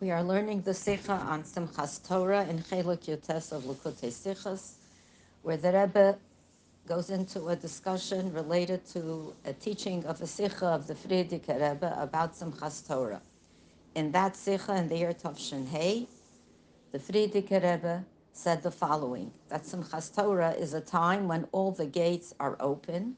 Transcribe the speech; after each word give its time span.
We 0.00 0.12
are 0.12 0.22
learning 0.22 0.62
the 0.62 0.74
Sikha 0.74 1.10
on 1.10 1.42
Simchas 1.42 2.06
Torah 2.06 2.46
in 2.48 2.60
Cheluk 2.60 3.06
Yotes 3.06 3.50
of 3.50 3.64
Likutei 3.64 4.12
Sichas, 4.12 4.74
where 5.42 5.56
the 5.56 5.72
Rebbe 5.72 6.16
goes 6.86 7.10
into 7.10 7.48
a 7.48 7.56
discussion 7.56 8.32
related 8.32 8.86
to 8.92 9.34
a 9.44 9.52
teaching 9.52 10.04
of 10.06 10.22
a 10.22 10.26
Sikha 10.28 10.66
of 10.66 10.86
the 10.86 10.94
Frierdiker 10.94 11.54
Rebbe 11.54 11.96
about 11.98 12.36
Simchas 12.36 12.86
Torah. 12.86 13.20
In 13.96 14.12
that 14.12 14.36
Sikha 14.36 14.76
in 14.76 14.88
the 14.88 14.98
year 14.98 15.12
Tavshin 15.12 15.66
Hey, 15.66 16.06
the 16.92 17.00
Frierdiker 17.00 17.60
Rebbe 17.60 18.04
said 18.32 18.62
the 18.62 18.70
following, 18.70 19.32
that 19.48 19.64
Simchas 19.64 20.14
Torah 20.14 20.52
is 20.52 20.74
a 20.74 20.80
time 20.80 21.26
when 21.26 21.48
all 21.50 21.72
the 21.72 21.86
gates 21.86 22.32
are 22.38 22.56
open, 22.60 23.16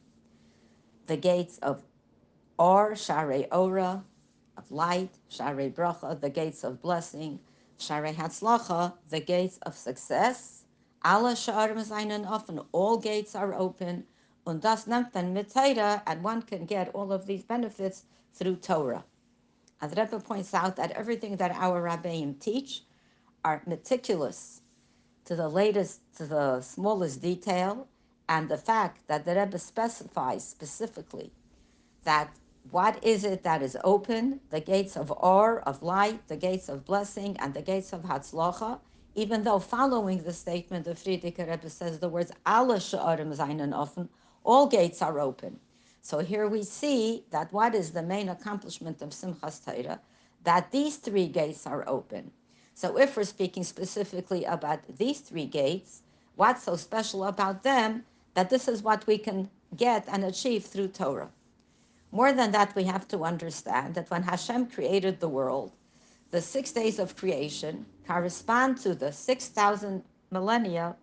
the 1.08 1.18
gates 1.18 1.58
of 1.58 1.82
Or, 2.58 2.92
Sharei 2.92 3.48
Ora, 3.52 4.02
of 4.60 4.70
light, 4.70 5.10
Sharei 5.30 5.72
Bracha, 5.72 6.20
the 6.20 6.28
gates 6.28 6.64
of 6.64 6.82
blessing, 6.82 7.40
Sharei 7.78 8.14
Hatzlacha, 8.14 8.92
the 9.08 9.20
gates 9.20 9.58
of 9.62 9.74
success. 9.74 10.64
Alla 11.02 11.32
Sha'arim 11.32 11.82
Zainen 11.82 12.28
often 12.28 12.60
all 12.72 12.98
gates 12.98 13.34
are 13.34 13.54
open. 13.54 14.04
Und 14.46 14.60
das 14.60 14.86
nimmt 14.86 15.12
Torah, 15.52 16.02
and 16.06 16.22
one 16.22 16.42
can 16.42 16.66
get 16.66 16.94
all 16.94 17.10
of 17.12 17.26
these 17.26 17.42
benefits 17.42 18.04
through 18.34 18.56
Torah. 18.56 19.04
As 19.80 19.92
Rebbe 19.96 20.20
points 20.20 20.52
out 20.52 20.76
that 20.76 20.90
everything 20.92 21.36
that 21.36 21.52
our 21.52 21.82
Rabbeim 21.82 22.38
teach 22.38 22.82
are 23.44 23.62
meticulous 23.66 24.60
to 25.24 25.34
the 25.36 25.48
latest, 25.48 26.00
to 26.16 26.26
the 26.26 26.60
smallest 26.60 27.22
detail, 27.22 27.88
and 28.28 28.48
the 28.48 28.58
fact 28.58 29.06
that 29.08 29.24
the 29.24 29.34
Rebbe 29.34 29.58
specifies 29.58 30.46
specifically 30.46 31.32
that 32.04 32.30
what 32.70 33.02
is 33.02 33.24
it 33.24 33.42
that 33.42 33.62
is 33.62 33.76
open? 33.82 34.40
The 34.50 34.60
gates 34.60 34.96
of 34.96 35.10
or, 35.16 35.60
of 35.60 35.82
light, 35.82 36.28
the 36.28 36.36
gates 36.36 36.68
of 36.68 36.84
blessing, 36.84 37.36
and 37.40 37.54
the 37.54 37.62
gates 37.62 37.92
of 37.92 38.02
Hatzlocha. 38.02 38.78
Even 39.14 39.42
though 39.42 39.58
following 39.58 40.22
the 40.22 40.32
statement, 40.32 40.86
of 40.86 40.98
Frierdiker 40.98 41.48
Rebbe 41.48 41.68
says 41.68 41.98
the 41.98 42.08
words 42.08 42.30
Alle 42.46 42.76
offen, 42.76 44.08
all 44.44 44.66
gates 44.66 45.02
are 45.02 45.18
open. 45.18 45.58
So 46.02 46.20
here 46.20 46.48
we 46.48 46.62
see 46.62 47.24
that 47.30 47.52
what 47.52 47.74
is 47.74 47.90
the 47.90 48.02
main 48.02 48.28
accomplishment 48.28 49.02
of 49.02 49.10
Simchas 49.10 49.64
Torah? 49.64 50.00
That 50.44 50.70
these 50.70 50.96
three 50.96 51.26
gates 51.26 51.66
are 51.66 51.84
open. 51.88 52.30
So 52.74 52.98
if 52.98 53.16
we're 53.16 53.24
speaking 53.24 53.64
specifically 53.64 54.44
about 54.44 54.80
these 54.96 55.20
three 55.20 55.46
gates, 55.46 56.02
what's 56.36 56.62
so 56.62 56.76
special 56.76 57.24
about 57.24 57.62
them 57.62 58.04
that 58.34 58.48
this 58.48 58.68
is 58.68 58.82
what 58.82 59.06
we 59.06 59.18
can 59.18 59.50
get 59.76 60.04
and 60.08 60.24
achieve 60.24 60.64
through 60.64 60.88
Torah? 60.88 61.30
More 62.12 62.32
than 62.32 62.50
that, 62.52 62.74
we 62.74 62.84
have 62.84 63.06
to 63.08 63.24
understand 63.24 63.94
that 63.94 64.10
when 64.10 64.22
Hashem 64.22 64.66
created 64.66 65.20
the 65.20 65.28
world, 65.28 65.72
the 66.30 66.40
six 66.40 66.72
days 66.72 66.98
of 66.98 67.16
creation 67.16 67.86
correspond 68.06 68.78
to 68.78 68.94
the 68.94 69.12
6,000 69.12 70.02
millennia 70.30 70.96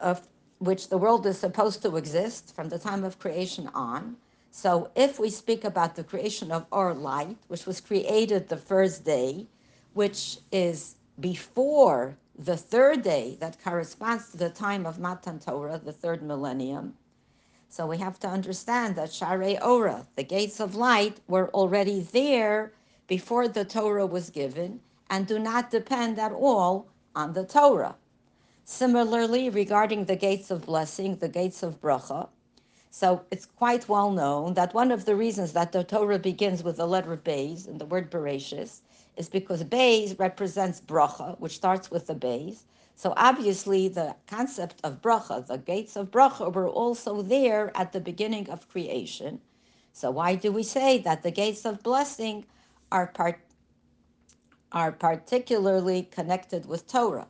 of 0.00 0.26
which 0.58 0.88
the 0.88 0.98
world 0.98 1.26
is 1.26 1.38
supposed 1.38 1.82
to 1.82 1.96
exist 1.96 2.54
from 2.54 2.68
the 2.68 2.78
time 2.78 3.04
of 3.04 3.18
creation 3.18 3.68
on. 3.74 4.16
So 4.50 4.90
if 4.96 5.18
we 5.18 5.30
speak 5.30 5.64
about 5.64 5.94
the 5.94 6.04
creation 6.04 6.50
of 6.50 6.66
our 6.72 6.94
light, 6.94 7.36
which 7.48 7.66
was 7.66 7.80
created 7.80 8.48
the 8.48 8.56
first 8.56 9.04
day, 9.04 9.46
which 9.92 10.38
is 10.50 10.96
before 11.20 12.16
the 12.38 12.56
third 12.56 13.02
day 13.02 13.36
that 13.40 13.62
corresponds 13.62 14.30
to 14.30 14.36
the 14.36 14.50
time 14.50 14.86
of 14.86 14.98
Matan 14.98 15.38
Torah, 15.38 15.78
the 15.78 15.92
third 15.92 16.22
millennium, 16.22 16.94
so 17.68 17.86
we 17.86 17.98
have 17.98 18.18
to 18.20 18.28
understand 18.28 18.96
that 18.96 19.10
Sharei 19.10 19.58
Ora, 19.64 20.06
the 20.16 20.24
gates 20.24 20.60
of 20.60 20.74
light, 20.74 21.20
were 21.28 21.50
already 21.50 22.00
there 22.00 22.72
before 23.06 23.48
the 23.48 23.64
Torah 23.64 24.06
was 24.06 24.30
given 24.30 24.80
and 25.10 25.26
do 25.26 25.38
not 25.38 25.70
depend 25.70 26.18
at 26.18 26.32
all 26.32 26.88
on 27.14 27.32
the 27.32 27.44
Torah. 27.44 27.96
Similarly, 28.64 29.50
regarding 29.50 30.04
the 30.04 30.16
gates 30.16 30.50
of 30.50 30.66
blessing, 30.66 31.16
the 31.16 31.28
gates 31.28 31.62
of 31.62 31.80
bracha, 31.80 32.28
so 32.90 33.26
it's 33.30 33.44
quite 33.44 33.90
well 33.90 34.10
known 34.10 34.54
that 34.54 34.72
one 34.72 34.90
of 34.90 35.04
the 35.04 35.16
reasons 35.16 35.52
that 35.52 35.72
the 35.72 35.84
Torah 35.84 36.18
begins 36.18 36.62
with 36.62 36.78
the 36.78 36.86
letter 36.86 37.16
Beis 37.16 37.68
and 37.68 37.78
the 37.78 37.84
word 37.84 38.10
Bereshis 38.10 38.80
is 39.18 39.28
because 39.28 39.62
Beis 39.64 40.18
represents 40.18 40.80
bracha, 40.80 41.38
which 41.38 41.56
starts 41.56 41.90
with 41.90 42.06
the 42.06 42.14
Beis, 42.14 42.64
so 42.98 43.12
obviously, 43.18 43.88
the 43.88 44.16
concept 44.26 44.80
of 44.82 45.02
bracha, 45.02 45.46
the 45.46 45.58
gates 45.58 45.96
of 45.96 46.10
bracha, 46.10 46.50
were 46.50 46.66
also 46.66 47.20
there 47.20 47.70
at 47.76 47.92
the 47.92 48.00
beginning 48.00 48.48
of 48.48 48.68
creation. 48.70 49.42
So 49.92 50.10
why 50.10 50.34
do 50.34 50.50
we 50.50 50.62
say 50.62 50.96
that 51.00 51.22
the 51.22 51.30
gates 51.30 51.66
of 51.66 51.82
blessing 51.82 52.46
are 52.90 53.08
part 53.08 53.40
are 54.72 54.92
particularly 54.92 56.04
connected 56.04 56.64
with 56.64 56.86
Torah? 56.86 57.28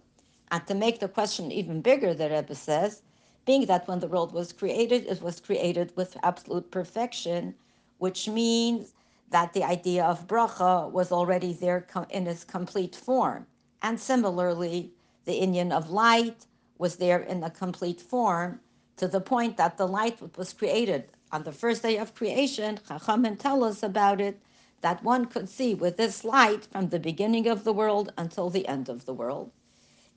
And 0.53 0.65
to 0.69 0.75
make 0.75 1.01
the 1.01 1.09
question 1.09 1.51
even 1.51 1.83
bigger, 1.83 2.15
the 2.15 2.31
Rebbe 2.31 2.55
says, 2.55 3.03
being 3.45 3.67
that 3.67 3.89
when 3.89 3.99
the 3.99 4.07
world 4.07 4.33
was 4.33 4.53
created, 4.53 5.05
it 5.07 5.21
was 5.21 5.41
created 5.41 5.93
with 5.97 6.17
absolute 6.23 6.71
perfection, 6.71 7.57
which 7.99 8.29
means 8.29 8.95
that 9.31 9.53
the 9.53 9.65
idea 9.65 10.05
of 10.05 10.29
bracha 10.29 10.89
was 10.93 11.11
already 11.11 11.53
there 11.53 11.89
in 12.11 12.29
its 12.29 12.45
complete 12.45 12.95
form. 12.95 13.47
And 13.83 13.99
similarly, 13.99 14.93
the 15.27 15.41
Inyan 15.41 15.73
of 15.73 15.91
light 15.91 16.47
was 16.79 16.97
there 16.97 17.21
in 17.21 17.43
a 17.43 17.51
complete 17.51 18.01
form 18.01 18.61
to 18.97 19.09
the 19.09 19.21
point 19.21 19.57
that 19.59 19.77
the 19.77 19.87
light 19.87 20.19
was 20.39 20.53
created 20.53 21.05
on 21.33 21.43
the 21.43 21.53
first 21.53 21.83
day 21.83 21.99
of 21.99 22.15
creation. 22.15 22.79
Chachamim 22.89 23.39
tell 23.39 23.63
us 23.65 23.83
about 23.83 24.21
it 24.21 24.41
that 24.81 25.03
one 25.03 25.27
could 25.27 25.49
see 25.49 25.75
with 25.75 25.97
this 25.97 26.25
light 26.25 26.67
from 26.67 26.89
the 26.89 27.01
beginning 27.01 27.47
of 27.49 27.65
the 27.65 27.73
world 27.73 28.13
until 28.17 28.51
the 28.51 28.67
end 28.69 28.89
of 28.89 29.05
the 29.05 29.15
world. 29.15 29.51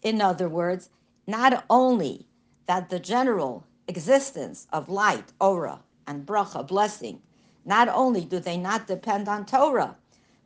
In 0.03 0.21
other 0.21 0.47
words, 0.47 0.89
not 1.27 1.65
only 1.69 2.27
that 2.67 2.89
the 2.89 2.99
general 2.99 3.65
existence 3.87 4.67
of 4.71 4.89
light, 4.89 5.33
aura, 5.41 5.81
and 6.07 6.25
bracha, 6.25 6.65
blessing, 6.67 7.21
not 7.65 7.89
only 7.89 8.23
do 8.23 8.39
they 8.39 8.57
not 8.57 8.87
depend 8.87 9.27
on 9.27 9.45
Torah, 9.45 9.97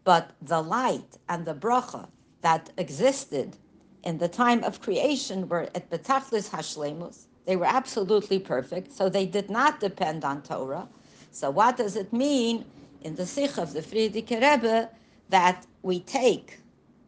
but 0.04 0.32
the 0.42 0.62
light 0.62 1.18
and 1.30 1.46
the 1.46 1.54
bracha 1.54 2.08
that 2.42 2.72
existed 2.78 3.58
in 4.04 4.18
the 4.18 4.28
time 4.28 4.64
of 4.64 4.82
creation 4.82 5.48
were 5.48 5.70
at 5.76 5.90
betachlis 5.90 6.50
hashlemus. 6.50 7.26
They 7.46 7.56
were 7.56 7.66
absolutely 7.66 8.40
perfect, 8.40 8.94
so 8.94 9.10
they 9.10 9.26
did 9.26 9.50
not 9.50 9.80
depend 9.80 10.24
on 10.24 10.42
Torah. 10.44 10.88
So 11.32 11.50
what 11.50 11.78
does 11.78 11.96
it 11.96 12.14
mean 12.14 12.66
in 13.02 13.16
the 13.16 13.26
Sikh 13.26 13.58
of 13.58 13.74
the 13.74 13.82
Frierdiker 13.82 14.42
Rebbe 14.42 14.90
that 15.30 15.66
we 15.82 16.00
take 16.02 16.60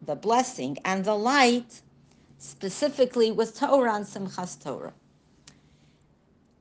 the 0.01 0.15
blessing 0.15 0.77
and 0.83 1.05
the 1.05 1.15
light 1.15 1.81
specifically 2.37 3.31
with 3.31 3.57
Torah 3.57 3.95
and 3.95 4.05
Simchas 4.05 4.61
Torah? 4.61 4.93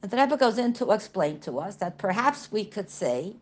And 0.02 0.10
the 0.10 0.16
Rebbe 0.18 0.36
goes 0.36 0.58
in 0.58 0.72
to 0.74 0.92
explain 0.92 1.40
to 1.40 1.58
us 1.58 1.76
that 1.76 1.98
perhaps 1.98 2.52
we 2.52 2.64
could 2.64 2.90
say 2.90 3.34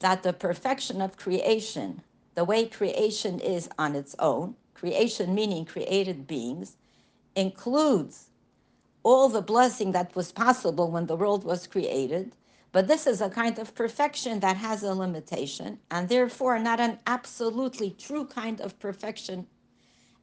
that 0.00 0.22
the 0.22 0.32
perfection 0.32 1.00
of 1.00 1.16
creation, 1.16 2.02
the 2.34 2.44
way 2.44 2.66
creation 2.66 3.38
is 3.40 3.68
on 3.78 3.94
its 3.94 4.14
own, 4.18 4.54
creation 4.78 5.34
meaning 5.34 5.64
created 5.64 6.26
beings, 6.26 6.76
includes 7.34 8.26
all 9.02 9.28
the 9.28 9.42
blessing 9.42 9.92
that 9.92 10.14
was 10.14 10.32
possible 10.32 10.90
when 10.90 11.06
the 11.06 11.16
world 11.16 11.44
was 11.44 11.66
created. 11.66 12.34
But 12.72 12.86
this 12.86 13.06
is 13.06 13.20
a 13.20 13.30
kind 13.30 13.58
of 13.58 13.74
perfection 13.74 14.40
that 14.40 14.56
has 14.56 14.82
a 14.82 14.94
limitation, 14.94 15.78
and 15.90 16.08
therefore 16.08 16.58
not 16.58 16.80
an 16.80 16.98
absolutely 17.06 17.90
true 17.92 18.26
kind 18.26 18.60
of 18.60 18.78
perfection 18.78 19.46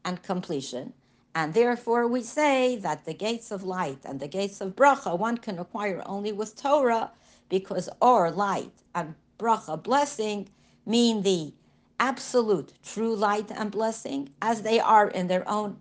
and 0.05 0.21
completion. 0.21 0.93
And 1.33 1.53
therefore, 1.53 2.07
we 2.07 2.21
say 2.21 2.77
that 2.77 3.03
the 3.05 3.13
gates 3.13 3.51
of 3.51 3.63
light 3.63 3.99
and 4.05 4.19
the 4.19 4.27
gates 4.27 4.61
of 4.61 4.75
bracha 4.75 5.17
one 5.17 5.37
can 5.37 5.59
acquire 5.59 6.01
only 6.05 6.31
with 6.31 6.55
Torah, 6.55 7.11
because 7.49 7.89
or 8.01 8.31
light 8.31 8.71
and 8.93 9.15
bracha 9.37 9.81
blessing 9.81 10.47
mean 10.85 11.23
the 11.23 11.53
absolute 11.99 12.73
true 12.83 13.15
light 13.15 13.51
and 13.51 13.71
blessing 13.71 14.29
as 14.41 14.61
they 14.61 14.79
are 14.79 15.09
in 15.09 15.27
their 15.27 15.47
own 15.49 15.77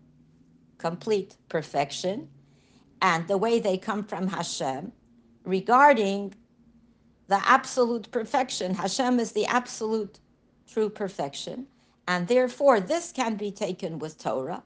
complete 0.79 1.37
perfection 1.49 2.29
and 3.03 3.27
the 3.29 3.39
way 3.39 3.59
they 3.59 3.77
come 3.77 4.05
from 4.05 4.29
Hashem 4.29 4.93
regarding 5.45 6.35
the 7.29 7.41
absolute 7.49 8.11
perfection. 8.11 8.75
Hashem 8.75 9.19
is 9.19 9.33
the 9.33 9.47
absolute 9.47 10.21
true 10.67 10.89
perfection. 10.89 11.67
And 12.07 12.29
therefore, 12.29 12.81
this 12.81 13.13
can 13.13 13.37
be 13.37 13.51
taken 13.51 13.99
with 13.99 14.19
Torah 14.19 14.63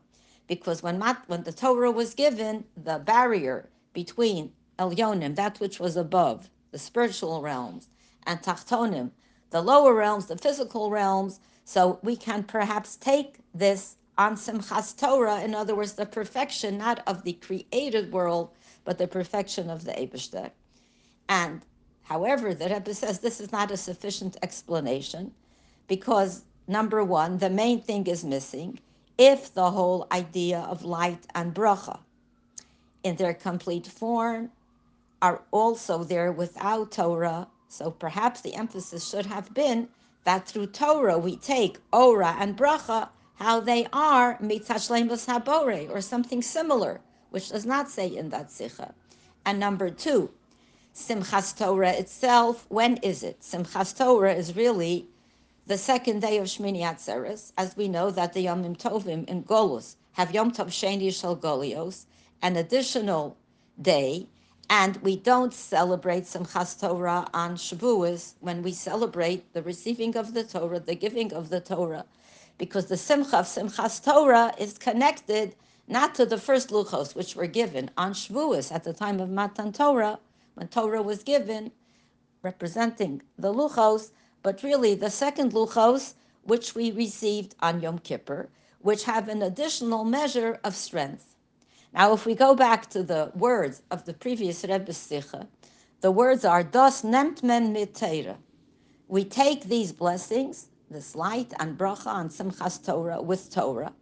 because 0.48 0.82
when, 0.82 1.00
when 1.26 1.42
the 1.44 1.52
Torah 1.52 1.90
was 1.90 2.14
given, 2.14 2.64
the 2.76 2.98
barrier 2.98 3.68
between 3.92 4.52
Elyonim, 4.78 5.36
that 5.36 5.60
which 5.60 5.78
was 5.78 5.96
above, 5.96 6.48
the 6.72 6.78
spiritual 6.78 7.42
realms, 7.42 7.88
and 8.26 8.40
Tachtonim, 8.42 9.10
the 9.50 9.62
lower 9.62 9.94
realms, 9.94 10.26
the 10.26 10.36
physical 10.38 10.90
realms. 10.90 11.40
So 11.64 11.98
we 12.02 12.16
can 12.16 12.42
perhaps 12.44 12.96
take 12.96 13.36
this 13.54 13.96
on 14.16 14.36
Simchas 14.36 14.96
Torah, 14.96 15.40
in 15.42 15.54
other 15.54 15.74
words, 15.74 15.92
the 15.92 16.06
perfection 16.06 16.76
not 16.76 17.02
of 17.06 17.22
the 17.22 17.34
created 17.34 18.12
world, 18.12 18.50
but 18.84 18.98
the 18.98 19.06
perfection 19.06 19.70
of 19.70 19.84
the 19.84 19.92
Eibishter. 19.92 20.50
And 21.28 21.62
however, 22.02 22.54
the 22.54 22.68
Rebbe 22.68 22.94
says 22.94 23.20
this 23.20 23.40
is 23.40 23.52
not 23.52 23.70
a 23.70 23.76
sufficient 23.76 24.36
explanation 24.42 25.32
because 25.86 26.42
number 26.66 27.04
one, 27.04 27.38
the 27.38 27.50
main 27.50 27.80
thing 27.80 28.06
is 28.06 28.24
missing 28.24 28.80
if 29.18 29.52
the 29.54 29.70
whole 29.70 30.06
idea 30.12 30.60
of 30.60 30.84
light 30.84 31.26
and 31.34 31.54
bracha 31.54 31.98
in 33.04 33.16
their 33.16 33.34
complete 33.34 33.86
form 33.86 34.50
are 35.22 35.42
also 35.50 36.04
there 36.04 36.32
without 36.32 36.92
Torah. 36.92 37.48
So 37.68 37.90
perhaps 37.90 38.40
the 38.40 38.54
emphasis 38.54 39.08
should 39.08 39.26
have 39.26 39.52
been 39.52 39.88
that 40.24 40.48
through 40.48 40.68
Torah 40.68 41.18
we 41.18 41.36
take 41.36 41.78
Ora 41.92 42.34
and 42.38 42.56
Bracha, 42.56 43.10
how 43.34 43.60
they 43.60 43.86
are 43.92 44.38
mitzashlemus 44.38 45.26
habore, 45.26 45.88
or 45.90 46.00
something 46.00 46.42
similar, 46.42 47.00
which 47.30 47.50
does 47.50 47.66
not 47.66 47.90
say 47.90 48.06
in 48.08 48.30
that 48.30 48.50
Sikha. 48.50 48.94
And 49.44 49.60
number 49.60 49.90
two, 49.90 50.30
Simchas 50.94 51.56
Torah 51.56 51.92
itself, 51.92 52.66
when 52.68 52.96
is 52.98 53.22
it? 53.22 53.40
Simchas 53.40 53.96
Torah 53.96 54.34
is 54.34 54.56
really 54.56 55.06
the 55.66 55.78
second 55.78 56.20
day 56.20 56.38
of 56.38 56.46
Shmini 56.46 56.80
Atzeres, 56.80 57.52
as 57.56 57.76
we 57.76 57.86
know 57.86 58.10
that 58.10 58.32
the 58.32 58.46
Yomim 58.46 58.76
Tovim 58.76 59.28
in 59.28 59.44
Golus 59.44 59.96
have 60.12 60.34
Yom 60.34 60.50
Tov 60.50 60.68
Sheni 60.68 61.14
Shel 61.14 61.36
Golios, 61.36 62.06
an 62.42 62.56
additional 62.56 63.36
day, 63.80 64.26
and 64.70 64.96
we 64.98 65.16
don't 65.16 65.54
celebrate 65.54 66.24
Simchas 66.24 66.78
Torah 66.78 67.26
on 67.32 67.56
Shavuos 67.56 68.34
when 68.40 68.62
we 68.62 68.72
celebrate 68.72 69.52
the 69.54 69.62
receiving 69.62 70.16
of 70.16 70.34
the 70.34 70.44
Torah, 70.44 70.80
the 70.80 70.94
giving 70.94 71.32
of 71.32 71.48
the 71.48 71.60
Torah, 71.60 72.04
because 72.58 72.86
the 72.86 72.96
Simcha 72.96 73.38
of 73.38 73.46
Simchas 73.46 74.04
Torah 74.04 74.54
is 74.58 74.76
connected 74.76 75.54
not 75.86 76.14
to 76.16 76.26
the 76.26 76.36
first 76.36 76.68
luchos 76.68 77.14
which 77.14 77.34
were 77.34 77.46
given 77.46 77.90
on 77.96 78.12
Shavuos 78.12 78.70
at 78.70 78.84
the 78.84 78.92
time 78.92 79.20
of 79.20 79.30
Matan 79.30 79.72
Torah, 79.72 80.18
when 80.54 80.68
Torah 80.68 81.02
was 81.02 81.22
given, 81.22 81.72
representing 82.42 83.22
the 83.38 83.54
luchos, 83.54 84.10
but 84.42 84.62
really 84.62 84.94
the 84.94 85.10
second 85.10 85.52
luchos 85.52 86.14
which 86.42 86.74
we 86.74 86.90
received 86.90 87.54
on 87.60 87.80
Yom 87.80 87.98
Kippur, 88.00 88.48
which 88.80 89.04
have 89.04 89.28
an 89.28 89.42
additional 89.42 90.04
measure 90.04 90.60
of 90.62 90.76
strength. 90.76 91.36
Now, 91.94 92.12
if 92.12 92.26
we 92.26 92.34
go 92.34 92.54
back 92.54 92.90
to 92.90 93.02
the 93.02 93.32
words 93.34 93.82
of 93.90 94.04
the 94.04 94.12
previous 94.12 94.62
Rebbe 94.62 94.92
Sicha, 94.92 95.46
the 96.02 96.10
words 96.10 96.44
are 96.44 96.62
Das 96.62 97.02
nemt 97.02 97.42
men 97.42 97.72
mit 97.72 98.02
We 99.08 99.24
take 99.24 99.64
these 99.64 99.92
blessings, 99.92 100.68
this 100.90 101.16
light 101.16 101.54
and 101.58 101.78
bracha 101.78 102.20
and 102.20 102.30
Simchas 102.30 102.84
Torah 102.84 103.22
with 103.22 103.50
Torah, 103.50 103.94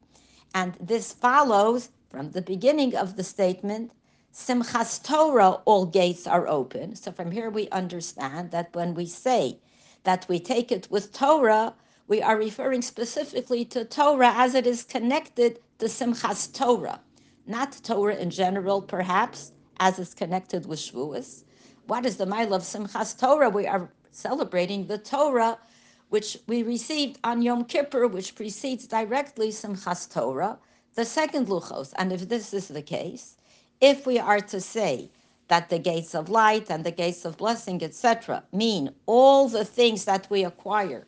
and 0.52 0.76
this 0.80 1.12
follows 1.12 1.90
from 2.10 2.32
the 2.32 2.42
beginning 2.42 2.96
of 2.96 3.16
the 3.16 3.22
statement, 3.22 3.92
Simchas 4.34 5.00
Torah, 5.02 5.62
all 5.64 5.86
gates 5.86 6.26
are 6.26 6.48
open. 6.48 6.96
So 6.96 7.12
from 7.12 7.30
here 7.30 7.50
we 7.50 7.68
understand 7.70 8.50
that 8.50 8.74
when 8.74 8.94
we 8.94 9.06
say 9.06 9.60
that 10.02 10.26
we 10.28 10.40
take 10.40 10.72
it 10.72 10.88
with 10.90 11.12
Torah, 11.12 11.72
we 12.08 12.20
are 12.20 12.36
referring 12.36 12.82
specifically 12.82 13.64
to 13.66 13.84
Torah 13.84 14.32
as 14.34 14.54
it 14.54 14.66
is 14.66 14.82
connected 14.82 15.60
to 15.78 15.86
Simchas 15.86 16.52
Torah 16.52 17.00
not 17.46 17.78
Torah 17.82 18.16
in 18.16 18.30
general, 18.30 18.82
perhaps, 18.82 19.52
as 19.78 19.98
is 19.98 20.14
connected 20.14 20.66
with 20.66 20.78
Shavuos. 20.78 21.44
What 21.86 22.04
is 22.04 22.16
the 22.16 22.26
maila 22.26 22.56
of 22.56 22.62
Simchas 22.62 23.18
Torah? 23.18 23.50
We 23.50 23.66
are 23.66 23.88
celebrating 24.10 24.86
the 24.86 24.98
Torah 24.98 25.58
which 26.08 26.38
we 26.46 26.62
received 26.62 27.18
on 27.24 27.42
Yom 27.42 27.64
Kippur, 27.64 28.06
which 28.06 28.34
precedes 28.34 28.86
directly 28.86 29.50
Simchas 29.50 30.12
Torah, 30.12 30.58
the 30.94 31.04
second 31.04 31.48
Luchos. 31.48 31.92
And 31.96 32.12
if 32.12 32.28
this 32.28 32.54
is 32.54 32.68
the 32.68 32.82
case, 32.82 33.36
if 33.80 34.06
we 34.06 34.18
are 34.18 34.40
to 34.40 34.60
say 34.60 35.10
that 35.48 35.68
the 35.68 35.78
gates 35.78 36.14
of 36.14 36.28
light 36.28 36.70
and 36.70 36.84
the 36.84 36.90
gates 36.90 37.24
of 37.24 37.36
blessing, 37.36 37.82
etc., 37.82 38.42
mean 38.52 38.90
all 39.06 39.48
the 39.48 39.64
things 39.64 40.04
that 40.04 40.28
we 40.30 40.44
acquire 40.44 41.06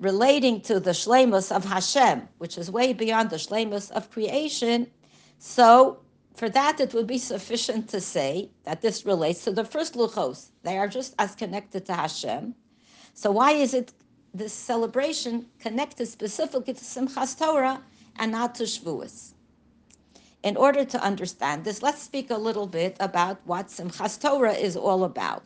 relating 0.00 0.60
to 0.60 0.80
the 0.80 0.90
shlemus 0.90 1.54
of 1.54 1.64
Hashem, 1.64 2.28
which 2.38 2.58
is 2.58 2.70
way 2.70 2.92
beyond 2.92 3.30
the 3.30 3.36
shlemus 3.36 3.90
of 3.92 4.10
creation, 4.10 4.88
so 5.38 6.00
for 6.34 6.48
that, 6.48 6.80
it 6.80 6.92
would 6.94 7.06
be 7.06 7.18
sufficient 7.18 7.88
to 7.90 8.00
say 8.00 8.50
that 8.64 8.82
this 8.82 9.06
relates 9.06 9.44
to 9.44 9.52
the 9.52 9.64
first 9.64 9.94
luchos. 9.94 10.50
They 10.64 10.78
are 10.78 10.88
just 10.88 11.14
as 11.18 11.34
connected 11.34 11.86
to 11.86 11.94
Hashem. 11.94 12.54
So 13.14 13.30
why 13.30 13.52
is 13.52 13.72
it 13.72 13.92
this 14.32 14.52
celebration 14.52 15.46
connected 15.60 16.06
specifically 16.06 16.74
to 16.74 16.84
Simchas 16.84 17.38
Torah 17.38 17.80
and 18.16 18.32
not 18.32 18.56
to 18.56 18.64
Shavuos? 18.64 19.34
In 20.42 20.56
order 20.56 20.84
to 20.84 21.02
understand 21.02 21.64
this, 21.64 21.82
let's 21.82 22.02
speak 22.02 22.30
a 22.30 22.36
little 22.36 22.66
bit 22.66 22.96
about 22.98 23.40
what 23.46 23.68
Simchas 23.68 24.20
Torah 24.20 24.54
is 24.54 24.76
all 24.76 25.04
about. 25.04 25.44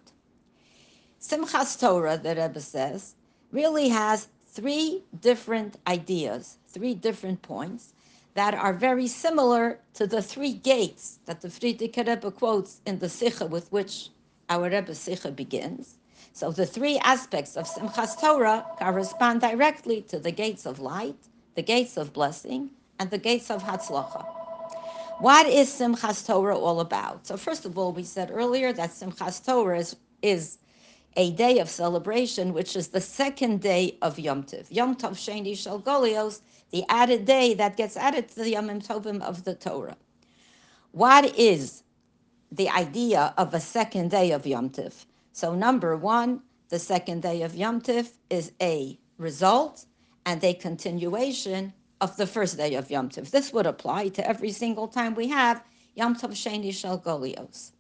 Simchas 1.21 1.79
Torah, 1.79 2.17
the 2.17 2.31
Rebbe 2.31 2.61
says, 2.61 3.15
really 3.53 3.91
has 3.91 4.29
three 4.47 5.05
different 5.21 5.77
ideas, 5.87 6.57
three 6.67 6.95
different 6.95 7.43
points 7.43 7.93
that 8.39 8.55
are 8.55 8.73
very 8.73 9.09
similar 9.09 9.81
to 9.95 10.07
the 10.07 10.23
three 10.23 10.53
gates 10.53 11.19
that 11.27 11.41
the 11.41 11.49
Frierdiker 11.49 12.07
Rebbe 12.07 12.31
quotes 12.31 12.81
in 12.87 13.01
the 13.01 13.09
Sikha 13.09 13.47
with 13.47 13.67
which 13.73 14.11
our 14.49 14.71
Rebbe 14.71 14.95
Sikha 14.95 15.33
begins. 15.33 15.97
So 16.35 16.53
the 16.53 16.65
three 16.65 16.99
aspects 16.99 17.57
of 17.57 17.67
Simchas 17.67 18.21
Torah 18.21 18.65
correspond 18.79 19.41
directly 19.41 20.03
to 20.03 20.21
the 20.21 20.31
gates 20.31 20.67
of 20.67 20.79
light, 20.79 21.19
the 21.57 21.63
gates 21.63 21.97
of 21.97 22.13
blessing, 22.13 22.71
and 23.01 23.11
the 23.11 23.19
gates 23.19 23.51
of 23.51 23.65
Hatzlacha. 23.65 24.25
What 25.19 25.49
is 25.49 25.69
Simchas 25.69 26.25
Torah 26.25 26.57
all 26.57 26.79
about? 26.79 27.27
So 27.27 27.37
first 27.37 27.67
of 27.67 27.77
all, 27.77 27.91
we 27.93 28.05
said 28.05 28.31
earlier 28.33 28.73
that 28.73 28.91
Simchas 28.91 29.45
Torah 29.45 29.81
is, 29.81 29.97
is 30.23 30.59
a 31.17 31.33
day 31.33 31.59
of 31.59 31.69
celebration, 31.69 32.53
which 32.53 32.77
is 32.77 32.87
the 32.87 33.01
second 33.01 33.61
day 33.63 33.99
of 34.01 34.17
Yom 34.17 34.45
Tov. 34.45 34.67
Yom 34.71 34.95
Tov 34.95 35.15
Sheni 35.15 35.57
Shel 35.59 35.81
Golios 35.81 36.41
the 36.71 36.85
added 36.89 37.25
day 37.25 37.55
that 37.55 37.77
gets 37.77 37.97
added 37.97 38.29
to 38.29 38.37
the 38.37 38.51
Yom 38.51 38.69
Tovim 38.81 39.23
of 39.23 39.45
the 39.45 39.55
Torah. 39.55 39.97
What 40.93 41.39
is 41.39 41.83
the 42.51 42.69
idea 42.69 43.35
of 43.37 43.55
a 43.55 43.61
second 43.61 44.11
day 44.11 44.33
of 44.33 44.47
Yom 44.47 44.71
Tiv? 44.71 45.07
So, 45.33 45.55
number 45.55 45.97
one, 45.97 46.43
the 46.69 46.79
second 46.79 47.23
day 47.23 47.43
of 47.43 47.55
Yom 47.55 47.81
Tiv 47.81 48.13
is 48.31 48.53
a 48.61 48.99
result 49.19 49.87
and 50.27 50.43
a 50.45 50.55
continuation 50.55 51.73
of 52.01 52.17
the 52.17 52.27
first 52.27 52.57
day 52.57 52.75
of 52.75 52.91
Yom 52.91 53.09
Tiv. 53.09 53.31
This 53.31 53.53
would 53.53 53.67
apply 53.67 54.09
to 54.09 54.27
every 54.27 54.51
single 54.51 54.89
time 54.89 55.15
we 55.15 55.29
have 55.29 55.65
Yom 55.95 56.15
Tov 56.15 56.31
Sheni 56.31 56.73
Shel 56.73 56.99
Golios. 56.99 57.73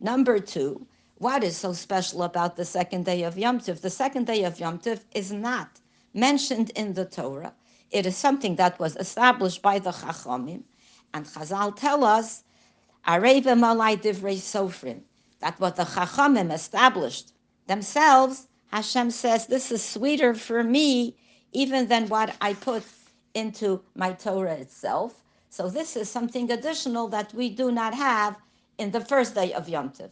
Number 0.00 0.38
two, 0.38 0.86
what 1.16 1.42
is 1.42 1.56
so 1.56 1.72
special 1.72 2.22
about 2.22 2.56
the 2.56 2.64
second 2.64 3.04
day 3.04 3.24
of 3.24 3.36
Yom 3.36 3.58
Tiv? 3.58 3.80
The 3.80 3.90
second 3.90 4.26
day 4.26 4.44
of 4.44 4.60
Yom 4.60 4.78
Tiv 4.78 5.04
is 5.12 5.32
not 5.32 5.80
mentioned 6.14 6.70
in 6.76 6.94
the 6.94 7.04
Torah. 7.04 7.52
It 7.90 8.06
is 8.06 8.16
something 8.16 8.56
that 8.56 8.78
was 8.78 8.96
established 8.96 9.62
by 9.62 9.78
the 9.78 9.90
Chachamim, 9.90 10.62
and 11.14 11.24
Chazal 11.24 11.74
tell 11.74 12.04
us, 12.04 12.44
Areivim 13.06 13.60
Alai 13.60 13.96
Divrei 13.96 14.36
Sofrim, 14.36 15.00
that 15.40 15.58
what 15.58 15.76
the 15.76 15.84
Chachamim 15.84 16.52
established 16.52 17.32
themselves, 17.66 18.46
Hashem 18.70 19.10
says, 19.10 19.46
this 19.46 19.72
is 19.72 19.82
sweeter 19.82 20.34
for 20.34 20.62
me 20.62 21.16
even 21.52 21.88
than 21.88 22.08
what 22.08 22.36
I 22.40 22.52
put 22.54 22.84
into 23.34 23.82
my 23.94 24.12
Torah 24.12 24.54
itself. 24.54 25.22
So 25.48 25.70
this 25.70 25.96
is 25.96 26.10
something 26.10 26.50
additional 26.50 27.08
that 27.08 27.32
we 27.32 27.48
do 27.48 27.72
not 27.72 27.94
have 27.94 28.36
in 28.76 28.90
the 28.90 29.00
first 29.00 29.34
day 29.34 29.54
of 29.54 29.68
Yom 29.68 29.90
Tov. 29.90 30.10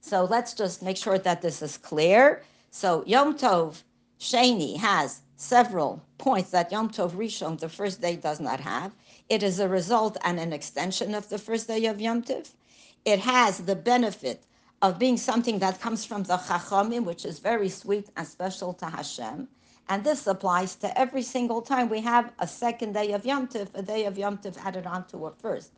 So 0.00 0.24
let's 0.24 0.52
just 0.52 0.82
make 0.82 0.96
sure 0.96 1.18
that 1.18 1.40
this 1.40 1.62
is 1.62 1.78
clear. 1.78 2.42
So 2.70 3.02
Yom 3.06 3.38
Tov 3.38 3.82
Sheni 4.20 4.76
has 4.76 5.22
several 5.38 6.02
points 6.18 6.50
that 6.50 6.72
Yom 6.72 6.90
Tov 6.90 7.12
Rishon, 7.12 7.58
the 7.60 7.68
first 7.68 8.00
day, 8.00 8.16
does 8.16 8.40
not 8.40 8.58
have. 8.58 8.92
It 9.28 9.44
is 9.44 9.60
a 9.60 9.68
result 9.68 10.16
and 10.24 10.38
an 10.40 10.52
extension 10.52 11.14
of 11.14 11.28
the 11.28 11.38
first 11.38 11.68
day 11.68 11.86
of 11.86 12.00
Yom 12.00 12.22
Tov. 12.22 12.50
It 13.04 13.20
has 13.20 13.58
the 13.58 13.76
benefit 13.76 14.42
of 14.82 14.98
being 14.98 15.16
something 15.16 15.60
that 15.60 15.80
comes 15.80 16.04
from 16.04 16.24
the 16.24 16.38
Chachamim, 16.38 17.04
which 17.04 17.24
is 17.24 17.38
very 17.38 17.68
sweet 17.68 18.08
and 18.16 18.26
special 18.26 18.72
to 18.74 18.86
Hashem. 18.86 19.46
And 19.88 20.02
this 20.02 20.26
applies 20.26 20.74
to 20.76 20.98
every 20.98 21.22
single 21.22 21.62
time 21.62 21.88
we 21.88 22.00
have 22.00 22.32
a 22.40 22.46
second 22.48 22.94
day 22.94 23.12
of 23.12 23.24
Yom 23.24 23.46
Tov, 23.46 23.68
a 23.74 23.82
day 23.82 24.06
of 24.06 24.18
Yom 24.18 24.38
Tov 24.38 24.58
added 24.66 24.86
on 24.86 25.06
to 25.06 25.26
a 25.26 25.30
first. 25.30 25.70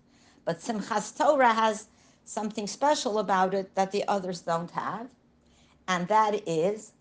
But 0.47 0.61
Simchas 0.61 1.15
Torah 1.17 1.53
has 1.53 1.89
something 2.25 2.67
special 2.67 3.19
about 3.19 3.53
it 3.53 3.75
that 3.75 3.93
the 3.93 4.09
others 4.09 4.41
don't 4.41 4.71
have, 4.71 5.07
and 5.87 6.09
that 6.09 6.49
is 6.49 6.93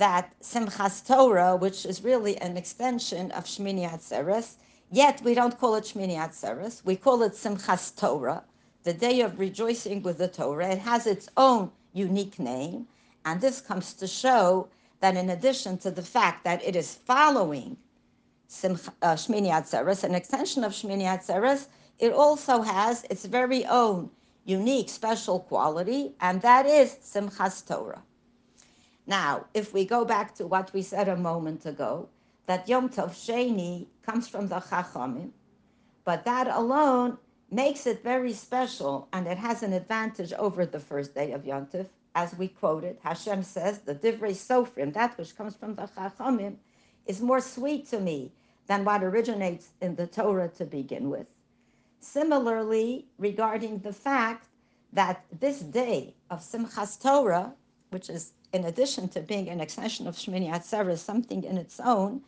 that 0.00 0.32
Simchas 0.40 1.06
Torah, 1.06 1.54
which 1.54 1.84
is 1.84 2.02
really 2.02 2.34
an 2.38 2.56
extension 2.56 3.30
of 3.32 3.44
Shmini 3.44 3.86
Atzeres, 3.86 4.54
yet 4.90 5.20
we 5.22 5.34
don't 5.34 5.58
call 5.60 5.74
it 5.74 5.84
Shmini 5.84 6.16
Atzeres, 6.16 6.82
we 6.86 6.96
call 6.96 7.22
it 7.22 7.32
Simchas 7.32 7.94
Torah, 7.94 8.42
the 8.82 8.94
day 8.94 9.20
of 9.20 9.38
rejoicing 9.38 10.02
with 10.02 10.16
the 10.16 10.26
Torah. 10.26 10.70
It 10.70 10.78
has 10.78 11.06
its 11.06 11.28
own 11.36 11.70
unique 11.92 12.38
name, 12.38 12.86
and 13.26 13.42
this 13.42 13.60
comes 13.60 13.92
to 13.92 14.06
show 14.06 14.68
that 15.00 15.18
in 15.18 15.28
addition 15.28 15.76
to 15.78 15.90
the 15.90 16.02
fact 16.02 16.44
that 16.44 16.64
it 16.64 16.76
is 16.76 16.94
following 16.94 17.76
Simch, 18.48 18.88
uh, 19.02 19.12
Shmini 19.16 19.50
Atzeres, 19.50 20.02
an 20.02 20.14
extension 20.14 20.64
of 20.64 20.72
Shmini 20.72 21.04
Atzeres, 21.04 21.66
it 21.98 22.14
also 22.14 22.62
has 22.62 23.04
its 23.10 23.26
very 23.26 23.66
own 23.66 24.08
unique, 24.46 24.88
special 24.88 25.40
quality, 25.40 26.14
and 26.22 26.40
that 26.40 26.64
is 26.64 26.96
Simchas 27.04 27.66
Torah. 27.68 28.02
Now, 29.10 29.46
if 29.54 29.74
we 29.74 29.84
go 29.84 30.04
back 30.04 30.36
to 30.36 30.46
what 30.46 30.72
we 30.72 30.82
said 30.82 31.08
a 31.08 31.16
moment 31.16 31.66
ago, 31.66 32.08
that 32.46 32.68
Yom 32.68 32.88
Tov 32.88 33.10
Sheni 33.10 33.88
comes 34.02 34.28
from 34.28 34.46
the 34.46 34.60
Chachamim, 34.60 35.32
but 36.04 36.24
that 36.24 36.46
alone 36.46 37.18
makes 37.50 37.88
it 37.88 38.04
very 38.04 38.32
special 38.32 39.08
and 39.12 39.26
it 39.26 39.36
has 39.36 39.64
an 39.64 39.72
advantage 39.72 40.32
over 40.34 40.64
the 40.64 40.78
first 40.78 41.12
day 41.12 41.32
of 41.32 41.44
Yom 41.44 41.66
Tov. 41.66 41.88
As 42.14 42.38
we 42.38 42.46
quoted, 42.46 42.98
Hashem 43.02 43.42
says, 43.42 43.80
the 43.80 43.96
Divrei 43.96 44.30
Sofrim, 44.30 44.92
that 44.92 45.18
which 45.18 45.36
comes 45.36 45.56
from 45.56 45.74
the 45.74 45.88
Chachamim, 45.88 46.58
is 47.04 47.20
more 47.20 47.40
sweet 47.40 47.88
to 47.88 47.98
me 47.98 48.30
than 48.68 48.84
what 48.84 49.02
originates 49.02 49.70
in 49.80 49.96
the 49.96 50.06
Torah 50.06 50.50
to 50.50 50.64
begin 50.64 51.10
with. 51.10 51.26
Similarly, 51.98 53.08
regarding 53.18 53.80
the 53.80 53.92
fact 53.92 54.46
that 54.92 55.24
this 55.40 55.58
day 55.58 56.14
of 56.30 56.42
Simchas 56.42 56.96
Torah, 57.02 57.54
which 57.90 58.08
is 58.08 58.34
in 58.52 58.64
addition 58.64 59.08
to 59.08 59.20
being 59.20 59.48
an 59.48 59.60
extension 59.60 60.06
of 60.06 60.16
Shmini 60.16 60.50
Atzeres, 60.50 60.98
something 60.98 61.44
in 61.44 61.56
its 61.56 61.80
own, 61.80 62.22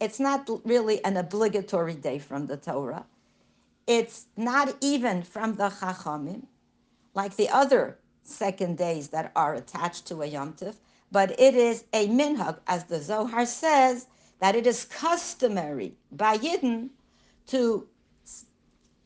it's 0.00 0.20
not 0.20 0.48
really 0.64 1.04
an 1.04 1.16
obligatory 1.16 1.94
day 1.94 2.18
from 2.18 2.46
the 2.46 2.56
Torah. 2.56 3.04
It's 3.86 4.26
not 4.36 4.74
even 4.80 5.22
from 5.22 5.54
the 5.54 5.68
Chachamim, 5.70 6.46
like 7.14 7.36
the 7.36 7.48
other 7.48 7.98
second 8.24 8.76
days 8.76 9.08
that 9.08 9.32
are 9.36 9.54
attached 9.54 10.06
to 10.06 10.22
a 10.22 10.26
Yom 10.26 10.54
Tov, 10.54 10.74
but 11.12 11.38
it 11.38 11.54
is 11.54 11.84
a 11.92 12.08
minhag, 12.08 12.58
as 12.66 12.84
the 12.84 13.00
Zohar 13.00 13.46
says, 13.46 14.06
that 14.40 14.56
it 14.56 14.66
is 14.66 14.84
customary 14.84 15.94
by 16.12 16.36
Yidden 16.36 16.90
to 17.46 17.86